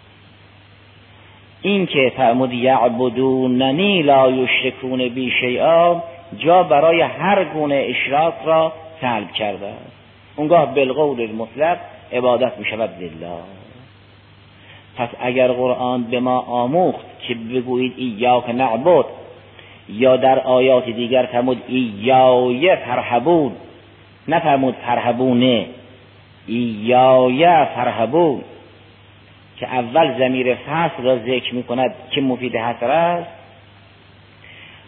این 1.62 1.86
که 1.86 2.12
فرمود 2.18 2.54
یعبدوننی 2.54 4.02
لا 4.02 4.32
یشرکون 4.32 5.10
بی 5.10 5.32
شیئا 5.40 6.04
جا 6.38 6.64
برای 6.64 7.02
هر 7.02 7.44
گونه 7.44 7.76
اشراک 7.90 8.34
را 8.46 8.74
سلب 9.02 9.32
کرده 9.32 9.68
است. 9.68 9.92
اونگاه 10.36 10.76
بالقول 10.76 11.22
المطلق 11.22 11.78
عبادت 12.14 12.58
می 12.58 12.66
شود 12.66 12.90
لله. 13.00 13.30
پس 15.00 15.10
اگر 15.20 15.48
قرآن 15.48 16.04
به 16.04 16.20
ما 16.20 16.40
آموخت 16.40 17.06
که 17.28 17.36
بگویید 17.36 17.94
ایاک 17.98 18.50
نعبد 18.50 19.06
یا 19.90 20.18
در 20.18 20.40
آیات 20.40 20.86
دیگر 20.86 21.30
فرمود 21.32 21.64
ایای 21.68 22.76
فرحبون 22.76 23.52
نفرمود 24.28 24.76
فرهبونه 24.86 25.66
ایای 26.48 27.46
فرهبون 27.76 28.42
که 29.58 29.68
اول 29.68 30.18
زمیر 30.20 30.56
فصل 30.56 31.04
را 31.04 31.18
ذکر 31.18 31.56
می 31.56 31.64
کند 31.64 31.94
که 32.12 32.22
مفید 32.22 32.56
حسر 32.56 32.92
است. 32.92 33.30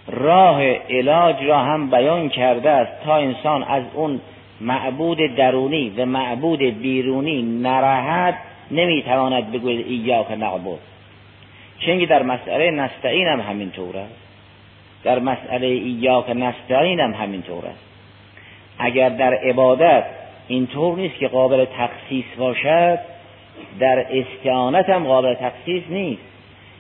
راه 0.07 0.63
علاج 0.89 1.43
را 1.43 1.57
هم 1.59 1.89
بیان 1.89 2.29
کرده 2.29 2.69
است 2.69 2.91
تا 3.05 3.15
انسان 3.15 3.63
از 3.63 3.83
اون 3.93 4.21
معبود 4.61 5.35
درونی 5.35 5.89
و 5.97 6.05
معبود 6.05 6.59
بیرونی 6.59 7.41
نراحت 7.41 8.35
نمی‌تواند 8.71 9.51
بگوید 9.51 9.87
ایاک 9.87 10.31
نعبد. 10.31 10.79
چنگی 11.79 12.05
در 12.05 12.23
مسئله 12.23 12.71
نستعین 12.71 13.27
هم 13.27 13.41
همینطور 13.41 13.97
است. 13.97 14.15
در 15.03 15.19
مسئله 15.19 15.67
ایاک 15.67 16.29
نستعین 16.29 16.99
هم 16.99 17.13
همینطور 17.13 17.65
است. 17.65 17.85
اگر 18.79 19.09
در 19.09 19.33
عبادت 19.33 20.03
اینطور 20.47 20.97
نیست 20.97 21.15
که 21.15 21.27
قابل 21.27 21.65
تخصیص 21.65 22.25
باشد 22.37 22.99
در 23.79 24.05
استعانت 24.11 24.89
هم 24.89 25.03
قابل 25.03 25.33
تخصیص 25.33 25.83
نیست. 25.89 26.21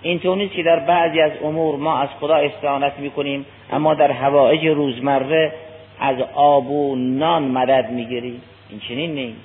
اینطور 0.01 0.37
نیست 0.37 0.53
که 0.53 0.63
در 0.63 0.79
بعضی 0.79 1.21
از 1.21 1.31
امور 1.43 1.75
ما 1.75 1.97
از 1.97 2.09
خدا 2.19 2.35
استعانت 2.35 2.93
می‌کنیم 2.99 3.45
اما 3.71 3.93
در 3.93 4.11
هوایج 4.11 4.65
روزمره 4.65 5.53
از 5.99 6.15
آب 6.33 6.71
و 6.71 6.95
نان 6.95 7.43
مدد 7.43 7.89
می‌گیریم. 7.91 8.41
این 8.69 8.79
چنین 8.79 9.13
نیست. 9.13 9.39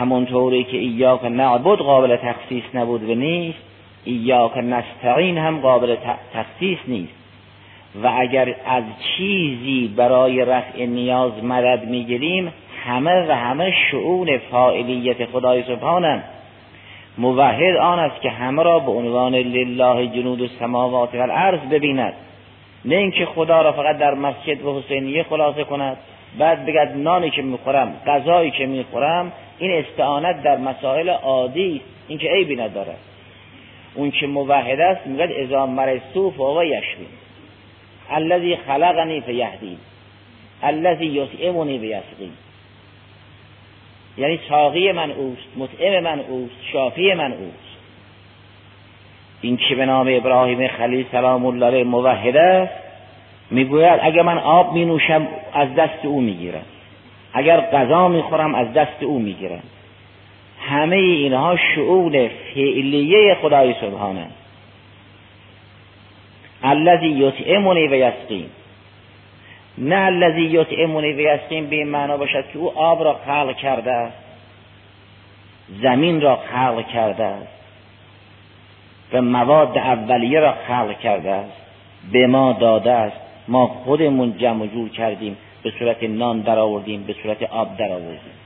همونطوری 0.00 0.64
که 0.64 0.76
ایاک 0.76 1.24
نعبد 1.24 1.78
قابل 1.78 2.16
تخصیص 2.16 2.64
نبود 2.74 3.10
و 3.10 3.14
نیست 3.14 3.58
ایاک 4.04 4.58
نستعین 4.58 5.38
هم 5.38 5.60
قابل 5.60 5.96
تخصیص 6.34 6.78
نیست. 6.88 7.12
و 8.02 8.12
اگر 8.18 8.54
از 8.66 8.84
چیزی 9.16 9.94
برای 9.96 10.44
رفع 10.44 10.84
نیاز 10.84 11.44
مدد 11.44 11.84
می‌گیریم 11.84 12.52
همه 12.84 13.26
و 13.28 13.32
همه 13.32 13.74
شعون 13.90 14.38
فاعلیت 14.38 15.24
خدای 15.24 15.62
سبحانه. 15.62 16.22
موحد 17.18 17.76
آن 17.76 17.98
است 17.98 18.20
که 18.20 18.30
همه 18.30 18.62
را 18.62 18.78
به 18.78 18.90
عنوان 18.90 19.34
لله 19.34 20.06
جنود 20.06 20.42
السماوات 20.42 21.14
و 21.14 21.20
الارض 21.20 21.60
ببیند. 21.60 22.14
نه 22.84 22.96
اینکه 22.96 23.26
خدا 23.26 23.62
را 23.62 23.72
فقط 23.72 23.98
در 23.98 24.14
مسجد 24.14 24.64
و 24.64 24.78
حسینیه 24.80 25.22
خلاصه 25.22 25.64
کند. 25.64 25.96
بعد 26.38 26.66
بگد 26.66 26.92
نانی 26.96 27.30
که 27.30 27.42
می‌خورم 27.42 28.00
غذایی 28.06 28.50
که 28.50 28.66
می‌خورم 28.66 29.32
این 29.58 29.72
استعانت 29.72 30.42
در 30.42 30.56
مسائل 30.56 31.08
عادی 31.08 31.80
این 32.08 32.18
که 32.18 32.30
عیبی 32.30 32.56
ندارد 32.56 32.98
اون 33.94 34.10
که 34.10 34.26
موحد 34.26 34.80
است 34.80 35.06
میگد 35.06 35.30
اذا 35.32 35.66
مرستو 35.66 36.30
فهو 36.30 36.64
یشوی 36.64 37.06
الذی 38.10 38.56
خلقنی 38.56 39.20
فیهدین 39.20 39.78
الذی 40.62 41.06
یطعمنی 41.06 41.78
بیسقین 41.78 42.32
یعنی 44.18 44.40
ساقی 44.48 44.92
من 44.92 45.10
اوست 45.10 45.42
مطعم 45.56 46.02
من 46.02 46.20
اوست 46.20 46.54
شافی 46.72 47.14
من 47.14 47.32
اوست. 47.32 47.70
این 49.40 49.56
که 49.56 49.74
به 49.74 49.86
نام 49.86 50.06
ابراهیم 50.10 50.68
خلیل 50.68 51.06
سلام 51.12 51.46
الله 51.46 51.84
موحد 51.84 52.36
است 52.36 52.89
می‌گوید 53.50 54.00
اگر 54.02 54.22
من 54.22 54.38
آب 54.38 54.72
می 54.72 54.84
نوشم 54.84 55.28
از 55.52 55.74
دست 55.74 56.04
او 56.04 56.20
می‌گیرم. 56.20 56.64
اگر 57.32 57.60
غذا 57.60 58.08
می‌خورم 58.08 58.54
از 58.54 58.72
دست 58.72 59.02
او 59.02 59.18
می‌گیرم. 59.18 59.62
همه 60.60 60.96
اینها 60.96 61.56
شعون 61.74 62.28
فعلیه 62.54 63.34
خدای 63.34 63.74
سبحانه. 63.80 64.26
الذی 66.62 67.08
یطعمنی 67.08 67.88
و 67.88 67.94
یسقین 67.94 68.46
نه 69.78 69.96
الذی 69.96 70.42
یطعمنی 70.42 71.12
و 71.12 71.20
یسقین 71.20 71.66
به 71.66 71.76
این 71.76 71.88
معنا 71.88 72.16
باشد 72.16 72.44
که 72.52 72.58
او 72.58 72.78
آب 72.78 73.04
را 73.04 73.20
خلق 73.26 73.56
کرده 73.56 73.92
است 73.92 74.16
زمین 75.82 76.20
را 76.20 76.36
خلق 76.36 76.88
کرده 76.88 77.24
است 77.24 77.52
و 79.12 79.22
مواد 79.22 79.78
اولیه 79.78 80.40
را 80.40 80.54
خلق 80.68 80.98
کرده 80.98 81.30
است 81.30 81.52
به 82.12 82.26
ما 82.26 82.52
داده 82.52 82.92
است. 82.92 83.29
ما 83.50 83.66
خودمون 83.66 84.38
جمع 84.38 84.66
جور 84.66 84.88
کردیم 84.88 85.36
به 85.62 85.72
صورت 85.78 86.02
نان 86.02 86.40
در 86.40 86.58
آوردیم 86.58 87.02
به 87.02 87.14
صورت 87.22 87.42
آب 87.42 87.76
در 87.76 87.92
آوردیم 87.92 88.40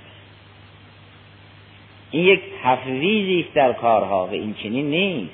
این 2.11 2.25
یک 2.25 2.40
تفویضی 2.64 3.40
است 3.40 3.55
در 3.55 3.73
کارها 3.73 4.27
و 4.27 4.31
این 4.31 4.55
چنین 4.55 4.90
نیست. 4.90 5.31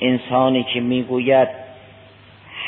انسانی 0.00 0.62
که 0.62 0.80
می‌گوید 0.80 1.48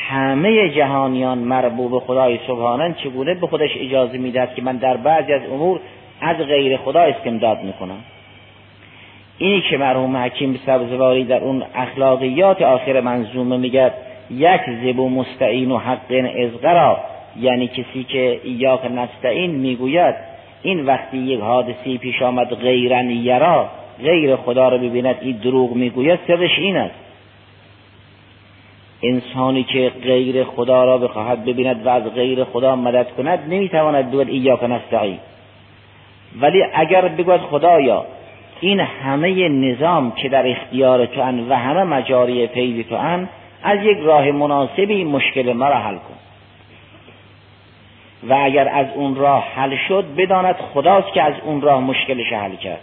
همه 0.07 0.69
جهانیان 0.69 1.37
مربوب 1.37 1.99
خدای 1.99 2.39
سبحانن 2.47 2.93
چگونه 2.93 3.33
به 3.33 3.47
خودش 3.47 3.69
اجازه 3.75 4.17
می‌دهد 4.17 4.55
که 4.55 4.61
من 4.61 4.77
در 4.77 4.97
بعضی 4.97 5.33
از 5.33 5.41
امور 5.51 5.79
از 6.21 6.37
غیر 6.37 6.77
خدا 6.77 7.01
استمداد 7.01 7.63
می‌کنم؟ 7.63 8.03
اینی 9.37 9.61
که 9.61 9.77
مرحوم 9.77 10.17
حکیم 10.17 10.59
سبزواری 10.65 11.23
در 11.23 11.43
اون 11.43 11.63
اخلاقیات 11.75 12.61
آخر 12.61 13.01
منظومه 13.01 13.57
میگه 13.57 13.91
یک 14.31 14.61
زبو 14.83 15.09
مستعین 15.09 15.71
و 15.71 15.77
حق 15.77 16.25
ازغرا 16.43 16.97
یعنی 17.39 17.67
کسی 17.67 18.03
که 18.03 18.39
ایاک 18.43 18.85
نستعین 18.85 19.51
می‌گوید 19.51 20.15
این 20.61 20.85
وقتی 20.85 21.17
یک 21.17 21.39
حادثی 21.39 21.97
پیش 21.97 22.21
آمد 22.21 22.55
غیرن 22.55 23.09
یرا 23.09 23.69
غیر 24.03 24.35
خدا 24.35 24.69
را 24.69 24.77
ببیند 24.77 25.15
این 25.21 25.37
دروغ 25.37 25.75
می‌گوید 25.75 26.19
سرش 26.27 26.59
این 26.59 26.77
است. 26.77 26.95
انسانی 29.03 29.63
که 29.63 29.91
غیر 30.03 30.43
خدا 30.43 30.83
را 30.83 30.97
بخواهد 30.97 31.45
ببیند 31.45 31.85
و 31.85 31.89
از 31.89 32.03
غیر 32.13 32.43
خدا 32.43 32.75
مدد 32.75 33.07
کند 33.17 33.39
نمی‌تواند 33.49 34.11
بگوید 34.11 34.29
ایاک 34.29 34.63
نستعین. 34.63 35.19
ولی 36.41 36.63
اگر 36.73 37.07
بگوید 37.07 37.41
خدایا 37.41 38.05
این 38.61 38.79
همه 38.79 39.49
نظام 39.49 40.11
که 40.11 40.29
در 40.29 40.47
اختیار 40.47 41.05
تو 41.05 41.21
و 41.21 41.53
همه 41.53 41.83
مجاری 41.83 42.47
فیض 42.47 42.85
تو 42.85 42.95
ان 42.95 43.29
از 43.63 43.79
یک 43.83 43.97
راه 43.97 44.31
مناسبی 44.31 45.03
مشکل 45.03 45.53
مرا 45.53 45.75
حل 45.75 45.95
کن. 45.95 46.17
و 48.29 48.33
اگر 48.33 48.67
از 48.67 48.87
اون 48.95 49.15
راه 49.15 49.47
حل 49.55 49.75
شد 49.87 50.05
بداند 50.17 50.55
خداست 50.55 51.13
که 51.13 51.23
از 51.23 51.33
اون 51.43 51.61
راه 51.61 51.81
مشکلش 51.81 52.33
حل 52.33 52.55
کرد. 52.55 52.81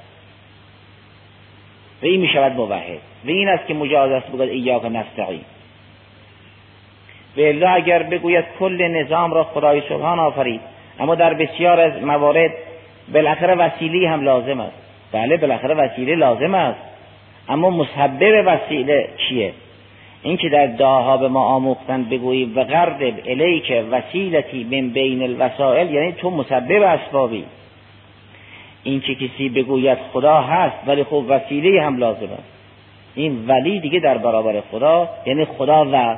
و 2.03 2.07
این 2.07 2.21
می 2.21 2.29
شود 2.29 2.53
موحد. 2.53 2.99
و 3.25 3.29
این 3.29 3.49
است 3.49 3.67
که 3.67 3.75
مجاز 3.75 4.11
است 4.11 4.27
بگوید 4.27 4.51
ایاک 4.51 4.85
نستعین. 4.85 5.45
و 7.37 7.67
اگر 7.75 8.03
بگوید 8.03 8.45
کل 8.59 8.83
نظام 8.83 9.35
را 9.35 9.45
خدای 9.45 9.83
سبحان 9.89 10.19
آفرید 10.19 10.61
اما 11.01 11.15
در 11.15 11.35
بسیار 11.35 11.81
از 11.81 12.03
موارد 12.03 12.51
بالاخره 13.15 13.55
وسیله 13.55 14.09
هم 14.09 14.21
لازم 14.21 14.61
است. 14.61 14.77
بله 15.13 15.37
بالاخره 15.37 15.75
وسیله 15.75 16.15
لازم 16.15 16.55
است. 16.55 16.81
اما 17.49 17.71
مسبب 17.71 18.43
وسیله 18.47 19.09
چیه؟ 19.17 19.53
این 20.27 20.37
که 20.37 20.49
در 20.49 20.67
دعاها 20.67 21.17
به 21.17 21.29
ما 21.29 21.45
آموختن 21.45 22.05
بگوییم 22.05 22.53
و 22.57 22.65
غرب 22.65 23.15
الیک 23.27 23.73
وسیلتی 23.91 24.65
من 24.65 24.89
بین 24.89 25.23
الوسائل 25.23 25.91
یعنی 25.91 26.13
تو 26.13 26.31
مسبب 26.31 26.83
اسبابی. 26.83 27.45
این 28.85 29.01
که 29.01 29.15
کسی 29.15 29.49
بگوید 29.49 29.99
خدا 30.13 30.41
هست 30.41 30.77
ولی 30.87 31.05
خب 31.05 31.25
وسیله 31.29 31.83
هم 31.83 31.97
لازم 31.97 32.33
است. 32.33 32.43
این 33.15 33.45
ولی 33.49 33.81
دیگه 33.81 34.01
در 34.01 34.19
برابر 34.19 34.63
خدا 34.71 35.09
یعنی 35.27 35.45
خدا 35.45 35.87
و. 35.93 36.17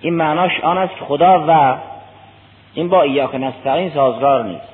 این 0.00 0.14
معناش 0.14 0.60
آن 0.60 0.78
است 0.78 0.94
خدا 0.94 1.44
و. 1.48 1.76
این 2.74 2.88
با 2.88 3.02
ایاک 3.02 3.34
نستعین 3.34 3.90
سازگار 3.90 4.44
نیست. 4.44 4.68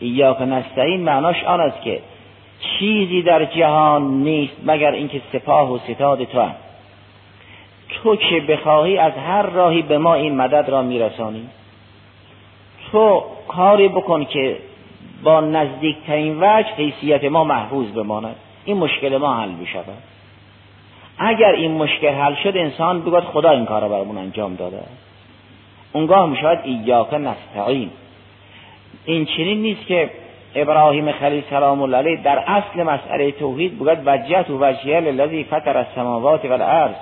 ایاک 0.00 0.42
نستعین 0.42 1.00
معناش 1.00 1.44
آن 1.44 1.60
است 1.60 1.82
که 1.82 2.00
چیزی 2.78 3.22
در 3.22 3.44
جهان 3.44 4.02
نیست 4.02 4.56
مگر 4.64 4.92
اینکه 4.92 5.20
سپاه 5.32 5.72
و 5.72 5.78
ستاد 5.78 6.24
تو 6.24 6.40
هم. 6.40 6.54
تو 7.88 8.16
که 8.16 8.40
بخواهی 8.40 8.98
از 8.98 9.12
هر 9.12 9.42
راهی 9.42 9.82
به 9.82 9.98
ما 9.98 10.14
این 10.14 10.36
مدد 10.36 10.68
را 10.68 10.82
میرسانی. 10.82 11.48
تو 12.92 13.24
کاری 13.48 13.88
بکن 13.88 14.24
که 14.24 14.56
با 15.22 15.40
نزدیکترین 15.40 16.36
وجه 16.40 16.74
حیثیت 16.76 17.24
ما 17.24 17.44
محفوظ 17.44 17.86
بماند. 17.86 18.36
این 18.64 18.76
مشکل 18.76 19.16
ما 19.16 19.34
حل 19.34 19.52
بشود 19.52 20.02
اگر 21.18 21.52
این 21.52 21.72
مشکل 21.72 22.08
حل 22.08 22.34
شد 22.34 22.56
انسان 22.56 23.00
بگوید 23.00 23.24
خدا 23.24 23.50
این 23.50 23.66
کار 23.66 23.82
را 23.82 23.88
برامون 23.88 24.18
انجام 24.18 24.54
داده. 24.54 24.78
اونگاه 25.92 26.26
می 26.26 26.36
شود 26.36 26.58
ایاک 26.64 27.14
نستعین. 27.14 27.90
این 29.04 29.24
چنین 29.24 29.62
نیست 29.62 29.86
که 29.86 30.10
ابراهیم 30.54 31.12
خلیل 31.12 31.42
سلام 31.50 31.82
الله 31.82 31.96
علیه 31.96 32.22
در 32.22 32.38
اصل 32.38 32.82
مسئله 32.82 33.30
توحید 33.30 33.78
بگد 33.78 34.02
وجهت 34.06 34.50
و 34.50 34.64
وجهه 34.64 35.00
للذی 35.00 35.44
فطر 35.44 35.76
السماوات 35.76 36.44
والارض. 36.44 36.94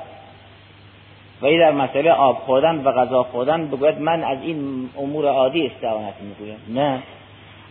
و 1.43 1.51
در 1.51 1.73
مسئله 1.73 2.11
آب 2.11 2.37
خوردن 2.37 2.77
و 2.85 2.93
غذا 2.93 3.23
خوردن 3.23 3.67
بگوید 3.67 4.01
من 4.01 4.25
از 4.25 4.39
این 4.43 4.89
امور 4.99 5.27
عادی 5.29 5.67
استعانت 5.67 6.15
می‌گویم. 6.21 6.59
نه. 6.69 7.03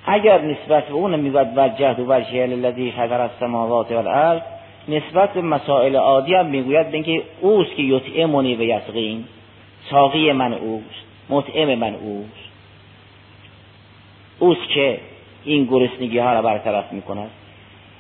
اگر 0.06 0.41
نسبت 0.41 0.88
به 0.88 0.93
اون 0.93 1.19
می‌گوید 1.19 1.47
وجهت 1.56 1.99
و 1.99 2.13
وجهه 2.13 2.45
للذی 2.45 2.91
فطر 2.91 3.21
السماوات 3.21 3.91
والارض 3.91 4.41
نسبت 4.88 5.34
به 5.34 5.41
مسائل 5.41 5.95
عادی 5.95 6.34
هم 6.34 6.45
می‌گوید 6.45 6.93
اینکه 6.93 7.23
اوست 7.41 7.75
که 7.75 7.84
یطعمنی 7.84 8.56
و 8.56 8.62
یسقین. 8.62 9.25
ساقی 9.89 10.32
من 10.32 10.54
اوست 10.54 11.06
مطعم 11.30 11.75
من 11.75 11.95
اوست. 11.95 12.45
اوست 14.39 14.69
که 14.69 14.99
این 15.43 15.65
گرسنگی 15.65 16.17
ها 16.17 16.34
را 16.34 16.41
برطرف 16.41 16.91
می‌کند. 16.91 17.30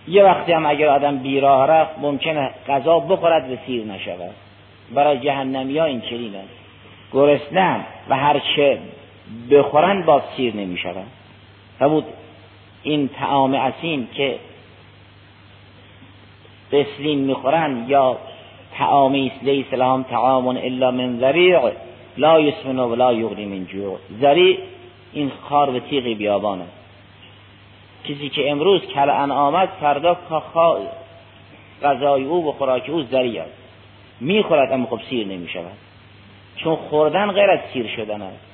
یه 0.07 0.23
وقتی 0.23 0.51
هم 0.51 0.65
اگر 0.65 0.87
آدم 0.87 1.17
بیراه 1.17 1.67
رفت 1.67 1.99
ممکنه 1.99 2.51
غذا 2.67 2.99
بخورد 2.99 3.51
و 3.51 3.55
سیر 3.65 3.85
نشود. 3.85 4.44
برای 4.93 5.19
جهنمی 5.19 5.77
ها 5.77 5.85
این 5.85 6.01
چنین 6.01 6.35
است. 6.35 6.49
گرسنه 7.13 7.85
و 8.09 8.15
هر 8.17 8.41
چه 8.55 8.79
بخورن 9.51 10.01
با 10.01 10.21
سیر 10.37 10.55
نمی 10.55 10.77
شود 10.77 11.05
بود 11.79 12.05
این 12.83 13.07
تعام 13.07 13.53
اسیم 13.53 14.07
که 14.07 14.39
بسلین 16.71 17.19
می‌خورن 17.19 17.85
یا 17.87 18.17
تعامی 18.77 19.27
است 19.27 19.43
لیس 19.43 19.73
لهم 19.73 20.03
تعام 20.03 20.47
الا 20.47 20.91
من 20.91 21.19
ذریع 21.19 21.71
لا 22.17 22.39
یسمن 22.39 22.79
و 22.79 22.95
لا 22.95 23.13
یغنی 23.13 23.45
من 23.45 23.65
جوع. 23.65 23.97
ذریع 24.21 24.59
این 25.13 25.31
خار 25.41 25.69
و 25.69 25.79
تیغ 25.79 26.17
بیابان 26.17 26.61
است. 26.61 26.71
کسی 28.03 28.29
که 28.29 28.51
امروز 28.51 28.81
کل 28.81 29.09
آمد 29.09 29.69
فردا 29.81 30.17
غذای 31.83 32.23
او 32.23 32.49
و 32.49 32.51
خوراک 32.51 32.89
او 32.89 33.03
ذریع 33.03 33.41
است. 33.41 33.64
می‌خورد 34.19 34.71
اما 34.71 34.85
خب 34.85 34.99
سیر 35.09 35.27
نمی 35.27 35.49
شود 35.49 35.77
چون 36.55 36.75
خوردن 36.75 37.31
غیر 37.31 37.49
از 37.49 37.59
سیر 37.73 37.87
شدن 37.87 38.21
است. 38.21 38.45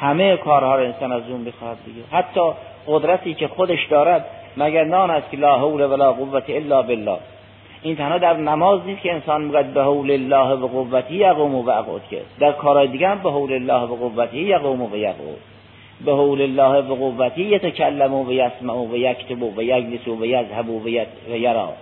همه 0.00 0.36
کارها 0.36 0.76
را 0.76 0.84
انسان 0.84 1.12
از 1.12 1.22
اون 1.28 1.44
بخواهد 1.44 1.76
دیگه. 1.84 2.00
حتی 2.12 2.40
قدرتی 2.86 3.34
که 3.34 3.48
خودش 3.48 3.86
دارد 3.86 4.24
مگر 4.56 4.84
نان 4.84 5.10
است 5.10 5.30
که 5.30 5.36
لا 5.36 5.58
حول 5.58 5.80
ولا 5.80 6.12
قوت 6.12 6.44
الا 6.48 6.82
بالله. 6.82 7.18
این 7.82 7.96
تنها 7.96 8.18
در 8.18 8.36
نماز 8.36 8.80
نیست 8.86 9.02
که 9.02 9.12
انسان 9.12 9.42
میگه 9.42 9.62
به 9.62 9.82
حول 9.82 10.10
الله 10.10 10.54
و 10.54 10.66
قوتی 10.66 11.14
یقوم 11.14 11.54
و 11.54 11.62
یقعد 11.62 12.08
که 12.10 12.20
در 12.40 12.52
کارهای 12.52 12.88
دیگه 12.88 13.08
هم 13.08 13.18
به 13.18 13.30
حول 13.30 13.52
الله 13.52 13.82
و 13.82 13.96
قوتی 13.96 14.38
یقوم 14.38 14.82
و 14.82 14.96
یقعد. 14.96 15.16
به 16.04 16.12
حول 16.12 16.42
الله 16.42 16.80
و 16.80 16.94
قوتی 16.94 17.42
یتکلم 17.42 18.14
و 18.14 18.32
یسمع 18.32 18.74
و 18.74 18.96
یکتب 18.96 19.42
و 19.42 19.62
یجلس 19.62 20.08
و 20.08 20.26
یذهب 20.26 20.68
و 20.68 20.88
یرا. 21.28 21.72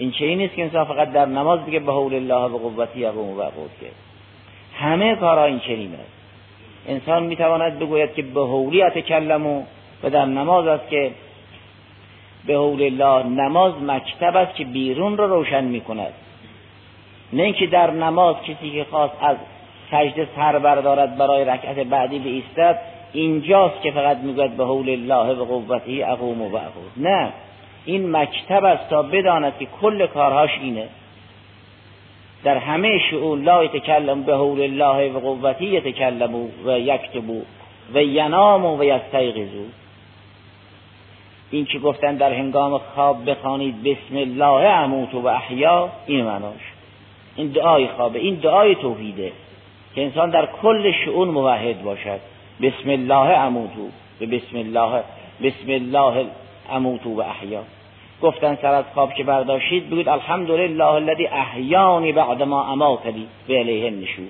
این 0.00 0.10
چه 0.10 0.34
نیست 0.34 0.54
که 0.54 0.62
انسان 0.62 0.84
فقط 0.84 1.12
در 1.12 1.26
نماز 1.26 1.60
بگه 1.60 1.80
به 1.80 1.92
حول 1.92 2.14
الله 2.14 2.54
و 2.54 2.58
قوتی 2.58 3.00
یقوم 3.00 3.38
و 3.38 3.42
که 3.80 3.86
همه 4.78 5.16
کارها 5.16 5.44
این 5.44 5.58
چنین 5.58 5.94
است 5.94 6.12
انسان 6.88 7.22
می‌تواند 7.22 7.78
بگوید 7.78 8.14
که 8.14 8.22
به 8.22 8.40
حولی 8.40 8.82
اتکلم 8.82 9.46
و 9.46 9.62
در 10.10 10.24
نماز 10.24 10.66
است 10.66 10.88
که 10.88 11.10
به 12.46 12.54
حول 12.54 12.82
الله 12.82 13.26
نماز 13.26 13.72
مکتب 13.82 14.36
است 14.36 14.54
که 14.54 14.64
بیرون 14.64 15.16
رو 15.16 15.26
روشن 15.26 15.64
می 15.64 15.80
کند 15.80 16.12
نه 17.32 17.42
اینکه 17.42 17.66
در 17.66 17.90
نماز 17.90 18.36
کسی 18.42 18.70
که 18.70 18.86
خواست 18.90 19.14
از 19.20 19.36
سجده 19.90 20.28
سر 20.36 20.58
بردارد 20.58 21.16
برای 21.16 21.44
رکعت 21.44 21.78
بعدی 21.78 22.18
به 22.18 22.30
ایستد 22.30 22.78
اینجاست 23.12 23.82
که 23.82 23.90
فقط 23.90 24.16
می‌گوید 24.16 24.56
به 24.56 24.64
حول 24.64 24.90
الله 24.90 25.34
و 25.34 25.44
قوتی 25.44 26.02
اقوم 26.02 26.42
و 26.42 26.44
اقوم 26.44 26.90
نه. 26.96 27.32
این 27.90 28.16
مکتب 28.16 28.64
است 28.64 28.90
تا 28.90 29.02
بداند 29.02 29.52
که 29.58 29.66
کل 29.80 30.06
کارهاش 30.06 30.50
اینه. 30.62 30.88
در 32.44 32.56
همه 32.56 32.98
شؤون 33.10 33.42
لا 33.42 33.64
یتکلم 33.64 34.22
به 34.22 34.34
حول 34.34 34.60
الله 34.60 35.12
و 35.12 35.20
قوتی 35.20 35.64
یتکلم 35.64 36.34
و 36.64 36.78
یکتبو 36.78 37.42
و 37.94 38.02
ینام 38.02 38.64
و 38.64 38.84
یستیقظو 38.84 39.64
این 41.50 41.64
که 41.64 41.78
گفتن 41.78 42.16
در 42.16 42.32
هنگام 42.32 42.78
خواب 42.78 43.30
بخوانید 43.30 43.82
بسم 43.82 44.16
الله 44.16 44.68
اموت 44.68 45.14
و 45.14 45.26
احیا 45.26 45.88
این 46.06 46.24
معناش. 46.24 46.60
این 47.36 47.48
دعای 47.48 47.88
خوابه 47.88 48.18
این 48.18 48.34
دعای 48.34 48.74
توحیده 48.74 49.32
که 49.94 50.02
انسان 50.02 50.30
در 50.30 50.48
کل 50.62 50.92
شعون 51.04 51.28
موحد 51.28 51.82
باشد. 51.82 52.20
بسم 52.62 52.90
الله 52.90 53.38
اموت 53.38 53.76
و 53.78 54.26
بسم 54.26 54.56
الله 54.56 55.02
بسم 55.42 55.68
الله 55.68 56.26
اموت 56.70 57.06
و 57.06 57.20
احیا. 57.20 57.62
گفتن 58.22 58.58
سر 58.62 58.74
از 58.74 58.84
خواب 58.94 59.14
که 59.14 59.24
برداشتید 59.24 59.90
بگید 59.90 60.08
الحمدلله 60.08 60.84
الذی 60.84 61.26
احیانی 61.26 62.12
بعد 62.12 62.42
ما 62.42 62.64
اماتنی 62.64 63.26
به 63.48 63.58
علیه 63.58 63.90
نشو 63.90 64.22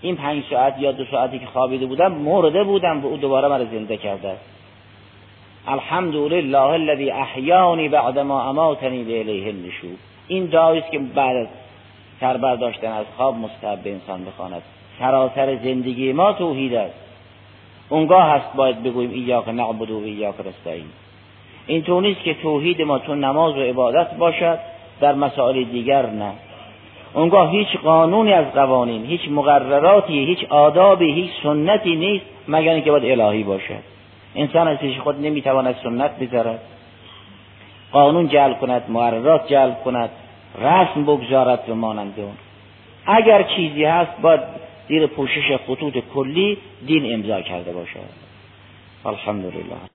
این 0.00 0.16
پنج 0.16 0.44
ساعت 0.50 0.74
یا 0.78 0.92
دو 0.92 1.04
ساعتی 1.04 1.38
که 1.38 1.46
خوابیده 1.46 1.86
بودم 1.86 2.12
مرده 2.12 2.64
بودم 2.64 3.04
و 3.04 3.06
او 3.06 3.16
دوباره 3.16 3.48
مرا 3.48 3.64
زنده 3.64 3.96
کرده. 3.96 4.28
است 4.28 4.44
الحمد 5.68 6.14
لله 6.14 6.58
الذي 6.58 7.10
احیانی 7.10 7.88
بعد 7.88 8.18
ما 8.18 8.42
اماتنی 8.42 9.04
به 9.04 9.20
الیه 9.20 9.46
النشور. 9.46 9.96
این 10.28 10.44
دعایی 10.44 10.80
است 10.80 10.90
که 10.90 10.98
بعد 10.98 11.36
از 11.36 11.46
سر 12.20 12.36
برداشتن 12.36 12.92
از 12.92 13.06
خواب 13.16 13.36
مستحب 13.36 13.86
انسان 13.86 14.24
بخواند. 14.24 14.62
سراسر 14.98 15.56
زندگی 15.56 16.12
ما 16.12 16.32
توحید 16.32 16.74
است. 16.74 16.94
اونگاه 17.88 18.30
هست 18.30 18.56
باید 18.56 18.82
بگوییم 18.82 19.10
ایاک 19.10 19.48
نعبد 19.48 19.90
و 19.90 19.96
ایاک 20.04 20.34
نستعین. 20.46 20.86
این 21.66 21.82
تو 21.82 22.00
نیست 22.00 22.20
که 22.20 22.34
توحید 22.34 22.82
ما 22.82 22.98
تو 22.98 23.14
نماز 23.14 23.56
و 23.56 23.60
عبادت 23.60 24.14
باشد 24.14 24.58
در 25.00 25.14
مسائل 25.14 25.64
دیگر 25.64 26.06
نه. 26.06 26.32
اونگاه 27.14 27.50
هیچ 27.50 27.76
قانونی 27.76 28.32
از 28.32 28.52
قوانین 28.52 29.06
هیچ 29.06 29.20
مقرراتی 29.30 30.24
هیچ 30.24 30.44
آدابی 30.48 31.12
هیچ 31.12 31.30
سنتی 31.42 31.96
نیست 31.96 32.24
مگر 32.48 32.72
اینکه 32.72 32.90
باید 32.90 33.20
الهی 33.20 33.42
باشد. 33.42 33.82
انسان 34.34 34.68
از 34.68 34.78
پیش 34.78 34.98
خود 34.98 35.20
نمی‌تواند 35.20 35.76
سنت 35.82 36.18
بذارد 36.18 36.60
قانون 37.92 38.28
جل 38.28 38.52
کند 38.52 38.82
معررات 38.88 39.48
جل 39.48 39.70
کند 39.84 40.10
رسم 40.58 41.02
بگذارد 41.02 41.66
به 41.66 41.74
مانند 41.74 42.14
اون. 42.16 42.36
اگر 43.06 43.42
چیزی 43.42 43.84
هست 43.84 44.20
باید 44.22 44.40
زیر 44.88 45.06
پوشش 45.06 45.56
خطوط 45.66 45.98
کلی 46.14 46.58
دین 46.86 47.14
امضا 47.14 47.40
کرده 47.40 47.72
باشد. 47.72 48.00
الحمدلله. 49.06 49.90